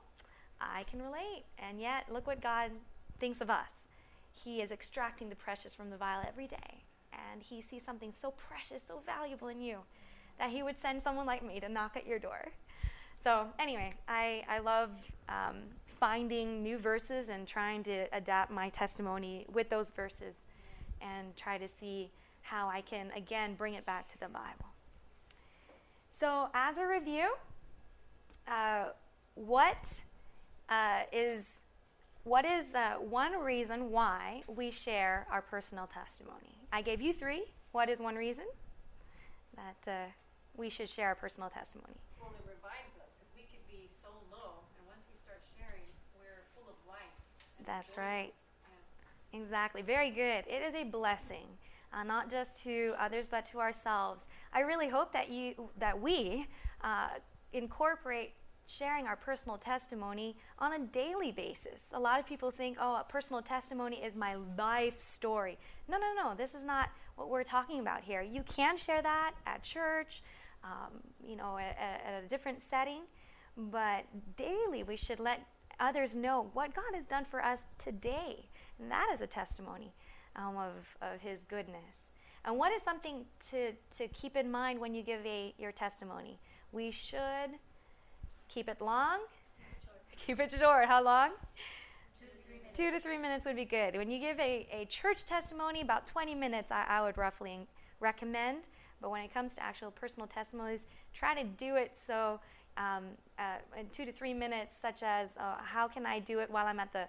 I 0.61 0.85
can 0.85 1.02
relate. 1.02 1.44
And 1.59 1.81
yet, 1.81 2.04
look 2.12 2.26
what 2.26 2.40
God 2.40 2.70
thinks 3.18 3.40
of 3.40 3.50
us. 3.50 3.88
He 4.35 4.61
is 4.62 4.70
extracting 4.70 5.28
the 5.28 5.37
precious 5.37 5.74
from 5.74 5.90
the 5.90 5.96
vile 5.96 6.24
every 6.26 6.46
day. 6.46 6.85
And 7.12 7.42
He 7.42 7.61
sees 7.61 7.83
something 7.83 8.12
so 8.12 8.33
precious, 8.33 8.85
so 8.87 9.00
valuable 9.04 9.48
in 9.48 9.61
you, 9.61 9.78
that 10.38 10.50
He 10.50 10.62
would 10.62 10.78
send 10.78 11.02
someone 11.02 11.26
like 11.26 11.44
me 11.44 11.59
to 11.61 11.68
knock 11.68 11.96
at 11.96 12.07
your 12.07 12.18
door. 12.18 12.52
So, 13.22 13.46
anyway, 13.59 13.90
I, 14.09 14.44
I 14.48 14.59
love 14.61 14.90
um, 15.28 15.57
finding 15.87 16.62
new 16.62 16.78
verses 16.78 17.28
and 17.28 17.46
trying 17.46 17.83
to 17.85 18.07
adapt 18.12 18.50
my 18.50 18.68
testimony 18.68 19.44
with 19.52 19.68
those 19.68 19.90
verses 19.90 20.37
and 21.00 21.37
try 21.37 21.59
to 21.59 21.68
see 21.68 22.11
how 22.42 22.68
I 22.68 22.81
can, 22.81 23.11
again, 23.16 23.54
bring 23.54 23.74
it 23.74 23.85
back 23.85 24.09
to 24.09 24.18
the 24.18 24.28
Bible. 24.28 24.66
So, 26.18 26.48
as 26.54 26.78
a 26.78 26.87
review, 26.87 27.35
uh, 28.46 28.87
what 29.35 30.01
uh, 30.68 31.03
is 31.12 31.47
what 32.24 32.45
is 32.45 32.74
uh, 32.74 32.95
one 33.01 33.32
reason 33.40 33.90
why 33.90 34.43
we 34.49 34.70
share 34.70 35.26
our 35.30 35.40
personal 35.40 35.86
testimony? 35.86 36.61
I 36.72 36.82
gave 36.82 37.01
you 37.01 37.12
three. 37.12 37.45
What 37.72 37.88
is 37.88 38.01
one 38.01 38.16
reason 38.16 38.45
that 39.57 39.90
uh, 39.90 40.12
we 40.57 40.68
should 40.68 40.90
share 40.90 41.09
our 41.09 41.14
personal 41.14 41.49
testimony? 41.49 41.97
Well, 42.20 42.34
it 42.36 42.45
revives 42.45 43.01
us 43.01 43.16
because 43.16 43.32
we 43.32 43.49
could 43.49 43.64
be 43.64 43.88
so 43.88 44.12
low, 44.28 44.61
and 44.76 44.84
once 44.84 45.09
we 45.09 45.16
start 45.16 45.40
sharing, 45.57 45.88
we're 46.20 46.45
full 46.53 46.68
of 46.68 46.76
life. 46.84 47.16
and 47.57 47.58
That's 47.69 47.99
right. 47.99 48.33
Exactly. 49.35 49.83
Very 49.83 50.11
good. 50.11 50.45
It 50.49 50.62
is 50.66 50.75
a 50.75 50.85
blessing, 50.85 51.47
uh, 51.93 52.03
not 52.03 52.31
just 52.31 52.62
to 52.62 52.95
others, 52.99 53.27
but 53.31 53.45
to 53.47 53.59
ourselves. 53.59 54.27
I 54.55 54.61
really 54.61 54.89
hope 54.89 55.12
that 55.12 55.31
you 55.31 55.69
that 55.79 56.01
we 56.01 56.47
uh, 56.83 57.09
incorporate 57.53 58.33
sharing 58.66 59.07
our 59.07 59.16
personal 59.16 59.59
testimony 59.59 60.35
on 60.59 60.73
a 60.73 60.79
daily 60.79 61.31
basis. 61.31 61.83
A 61.93 62.01
lot 62.01 62.19
of 62.19 62.27
people 62.27 62.51
think, 62.51 62.79
oh, 62.81 62.97
a 62.97 63.05
personal 63.07 63.43
testimony 63.43 63.97
is 63.97 64.16
my 64.16 64.37
life 64.57 64.99
story. 64.99 65.59
No, 65.89 65.99
no, 65.99 66.14
no, 66.16 66.35
this 66.35 66.55
is 66.55 66.64
not 66.64 66.89
what 67.16 67.29
we're 67.29 67.45
talking 67.45 67.81
about 67.81 68.03
here. 68.03 68.23
You 68.23 68.43
can 68.45 68.79
share 68.79 69.03
that 69.03 69.33
at 69.47 69.62
church, 69.62 70.23
um, 70.64 71.01
you 71.23 71.37
know, 71.37 71.59
at, 71.59 71.77
at 71.79 72.25
a 72.25 72.29
different 72.29 72.62
setting, 72.62 73.03
but 73.57 74.05
daily 74.37 74.83
we 74.83 74.97
should 74.97 75.21
let 75.21 75.47
others 75.81 76.16
know 76.16 76.51
what 76.53 76.74
God 76.74 76.95
has 76.95 77.05
done 77.05 77.24
for 77.24 77.45
us 77.45 77.62
today. 77.79 78.49
And 78.79 78.91
that 78.91 79.11
is 79.12 79.20
a 79.20 79.26
testimony 79.26 79.93
um, 80.37 80.57
of, 80.57 80.97
of 81.03 81.20
His 81.20 81.41
goodness. 81.49 82.12
And 82.45 82.57
what 82.57 82.72
is 82.72 82.83
something 82.83 83.24
to, 83.51 83.72
to 83.99 84.09
keep 84.09 84.37
in 84.37 84.51
mind 84.51 84.81
when 84.81 84.95
you 84.95 85.03
give 85.03 85.24
a, 85.26 85.55
your 85.59 85.72
testimony? 85.72 86.39
We 86.72 86.91
should 86.91 87.51
keep 88.49 88.68
it 88.68 88.81
long, 88.81 89.18
keep 90.26 90.41
it 90.41 90.53
short. 90.59 90.87
How 90.87 91.03
long? 91.03 91.31
Two 92.74 92.91
to 92.91 93.01
three 93.01 93.18
minutes 93.18 93.45
would 93.45 93.57
be 93.57 93.64
good. 93.64 93.97
When 93.97 94.09
you 94.11 94.20
give 94.20 94.39
a, 94.39 94.66
a 94.72 94.85
church 94.87 95.24
testimony, 95.24 95.81
about 95.81 96.07
20 96.07 96.35
minutes 96.35 96.70
I, 96.70 96.85
I 96.89 97.03
would 97.03 97.18
roughly 97.18 97.66
recommend. 98.01 98.68
But 99.01 99.11
when 99.11 99.22
it 99.22 99.33
comes 99.33 99.55
to 99.55 99.62
actual 99.62 99.91
personal 99.91 100.26
testimonies, 100.26 100.87
try 101.12 101.41
to 101.41 101.45
do 101.45 101.76
it 101.76 101.93
so 101.95 102.41
um, 102.79 103.05
uh, 103.39 103.57
in 103.79 103.87
two 103.91 104.05
to 104.05 104.12
three 104.12 104.33
minutes, 104.33 104.76
such 104.81 105.03
as 105.03 105.31
uh, 105.37 105.57
how 105.62 105.89
can 105.89 106.07
I 106.07 106.20
do 106.20 106.39
it 106.39 106.51
while 106.51 106.66
I'm 106.66 106.81
at 106.81 106.93
the 106.93 107.03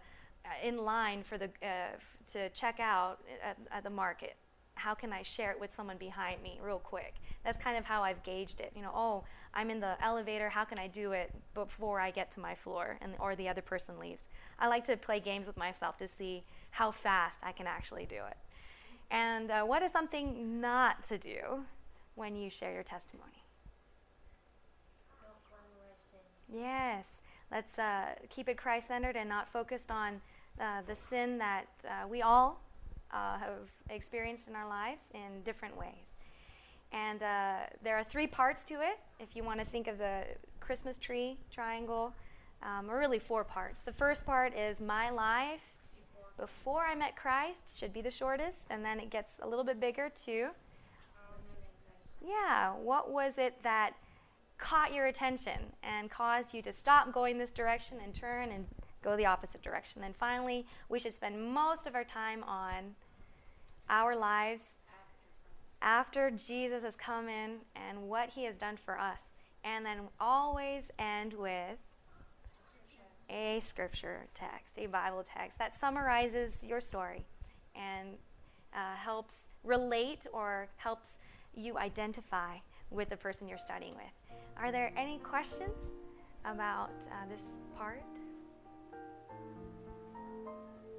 uh, 0.45 0.67
in 0.67 0.78
line 0.78 1.24
for 1.24 1.38
the 1.38 1.49
uh, 1.63 1.95
to 2.34 2.49
check 2.49 2.80
out 2.80 3.20
at, 3.43 3.57
at 3.72 3.84
the 3.84 3.89
market? 3.89 4.36
How 4.76 4.93
can 4.93 5.11
I 5.11 5.24
share 5.24 5.51
it 5.51 5.59
with 5.59 5.74
someone 5.76 5.97
behind 5.97 6.41
me 6.41 6.59
real 6.63 6.80
quick? 6.80 7.15
That's 7.43 7.57
kind 7.57 7.78
of 7.78 7.86
how 7.86 8.01
I've 8.01 8.24
gauged 8.24 8.61
it. 8.61 8.72
You 8.76 8.82
know, 8.82 8.91
oh, 8.95 9.24
I'm 9.53 9.70
in 9.70 9.80
the 9.80 10.01
elevator. 10.03 10.49
How 10.49 10.63
can 10.63 10.80
I 10.80 10.88
do 10.88 11.11
it 11.11 11.32
before 11.53 11.99
I 11.99 12.11
get 12.11 12.32
to 12.32 12.39
my 12.39 12.55
floor 12.55 12.97
and 13.01 13.13
or 13.20 13.36
the 13.36 13.49
other 13.49 13.61
person 13.61 13.99
leaves? 13.99 14.28
I 14.57 14.67
like 14.67 14.86
to 14.86 14.97
play 14.97 15.20
games 15.20 15.47
with 15.47 15.57
myself 15.57 15.97
to 15.97 16.07
see 16.07 16.43
how 16.72 16.91
fast 16.91 17.39
I 17.43 17.51
can 17.51 17.67
actually 17.67 18.05
do 18.05 18.22
it. 18.28 18.38
And 19.11 19.51
uh, 19.51 19.63
what 19.63 19.82
is 19.84 19.91
something 19.91 20.61
not 20.61 21.07
to 21.09 21.17
do 21.17 21.65
when 22.15 22.36
you 22.36 22.49
share 22.49 22.74
your 22.74 22.84
testimony? 22.84 23.38
Yes, 26.53 27.21
let's 27.51 27.77
uh, 27.77 28.15
keep 28.29 28.49
it 28.49 28.57
Christ 28.57 28.87
centered 28.87 29.15
and 29.15 29.29
not 29.29 29.49
focused 29.49 29.91
on 29.91 30.21
uh, 30.59 30.81
the 30.87 30.95
sin 30.95 31.37
that 31.37 31.67
uh, 31.85 32.07
we 32.07 32.21
all 32.21 32.61
uh, 33.11 33.37
have 33.37 33.69
experienced 33.89 34.47
in 34.47 34.55
our 34.55 34.67
lives 34.67 35.03
in 35.13 35.41
different 35.43 35.77
ways. 35.77 36.15
And 36.91 37.21
uh, 37.21 37.55
there 37.83 37.97
are 37.97 38.03
three 38.03 38.27
parts 38.27 38.65
to 38.65 38.75
it. 38.75 38.99
If 39.19 39.35
you 39.35 39.43
want 39.43 39.59
to 39.59 39.65
think 39.65 39.87
of 39.87 39.97
the 39.97 40.23
Christmas 40.59 40.97
tree 40.97 41.37
triangle, 41.51 42.13
um, 42.63 42.89
or 42.89 42.99
really 42.99 43.19
four 43.19 43.43
parts. 43.43 43.81
The 43.81 43.93
first 43.93 44.25
part 44.25 44.55
is 44.55 44.79
my 44.79 45.09
life 45.09 45.61
before 46.37 46.85
I 46.85 46.95
met 46.95 47.15
Christ, 47.15 47.77
should 47.77 47.93
be 47.93 48.01
the 48.01 48.11
shortest, 48.11 48.67
and 48.69 48.83
then 48.83 48.99
it 48.99 49.09
gets 49.09 49.39
a 49.41 49.47
little 49.47 49.65
bit 49.65 49.79
bigger 49.79 50.09
too. 50.09 50.49
Yeah, 52.25 52.71
what 52.73 53.11
was 53.11 53.37
it 53.37 53.55
that 53.63 53.93
caught 54.60 54.93
your 54.93 55.07
attention 55.07 55.60
and 55.82 56.12
caused 56.12 56.53
you 56.53 56.62
to 56.62 56.72
stop 56.72 57.12
going 57.12 57.38
this 57.38 57.51
direction 57.51 57.97
and 58.03 58.14
turn 58.14 58.51
and 58.51 58.66
go 59.01 59.16
the 59.16 59.26
opposite 59.26 59.62
direction? 59.62 60.03
And 60.03 60.16
finally, 60.16 60.66
we 60.89 60.99
should 60.99 61.14
spend 61.14 61.41
most 61.53 61.88
of 61.88 61.95
our 61.95 62.03
time 62.03 62.43
on 62.43 62.95
our 63.89 64.16
lives 64.16 64.76
after 65.82 66.30
Jesus 66.30 66.84
has 66.84 66.95
come 66.95 67.30
in 67.30 67.57
and 67.76 68.10
what 68.10 68.30
he 68.30 68.43
has 68.43 68.57
done 68.57 68.78
for 68.78 68.99
us. 68.99 69.22
And 69.64 69.86
then 69.86 69.99
always 70.20 70.91
end 70.99 71.34
with 71.34 71.78
a 73.30 73.60
scripture 73.60 74.26
text, 74.34 74.78
a 74.78 74.88
Bible 74.88 75.24
text 75.24 75.60
that 75.60 75.80
summarizes 75.80 76.64
your 76.64 76.82
story 76.82 77.26
and 77.76 78.10
uh, 78.74 78.95
helps 78.95 79.47
relate 79.64 80.26
or 80.34 80.68
helps 80.78 81.18
you 81.55 81.78
identify 81.78 82.57
with 82.89 83.10
the 83.10 83.18
person 83.18 83.47
you're 83.47 83.57
studying 83.57 83.93
with. 83.95 84.18
Are 84.62 84.74
there 84.74 84.91
any 84.97 85.20
questions 85.20 85.93
about 86.43 86.91
uh, 87.07 87.26
this 87.30 87.41
part? 87.78 88.03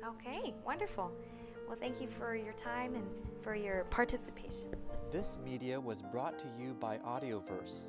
Okay, 0.07 0.55
wonderful. 0.65 1.13
Well, 1.69 1.77
thank 1.79 2.01
you 2.01 2.09
for 2.09 2.35
your 2.35 2.55
time 2.55 2.95
and 2.95 3.05
for 3.43 3.55
your 3.55 3.85
participation. 3.85 4.75
This 5.13 5.37
media 5.45 5.79
was 5.79 6.01
brought 6.01 6.39
to 6.39 6.47
you 6.59 6.73
by 6.73 6.99
Audioverse, 6.99 7.89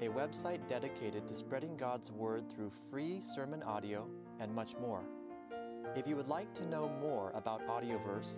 a 0.00 0.06
website 0.06 0.68
dedicated 0.68 1.26
to 1.26 1.34
spreading 1.34 1.76
God's 1.76 2.12
Word 2.12 2.44
through 2.54 2.70
free 2.88 3.20
sermon 3.20 3.64
audio 3.64 4.06
and 4.38 4.54
much 4.54 4.76
more. 4.80 5.02
If 5.96 6.06
you 6.06 6.14
would 6.14 6.28
like 6.28 6.54
to 6.54 6.66
know 6.66 6.92
more 7.00 7.32
about 7.34 7.66
Audioverse, 7.66 8.34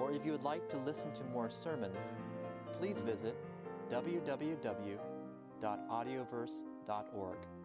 or 0.00 0.10
if 0.10 0.26
you 0.26 0.32
would 0.32 0.42
like 0.42 0.68
to 0.70 0.76
listen 0.76 1.12
to 1.14 1.24
more 1.32 1.50
sermons, 1.50 2.14
please 2.80 2.96
visit 2.98 3.36
www.audioverse.org. 5.66 7.55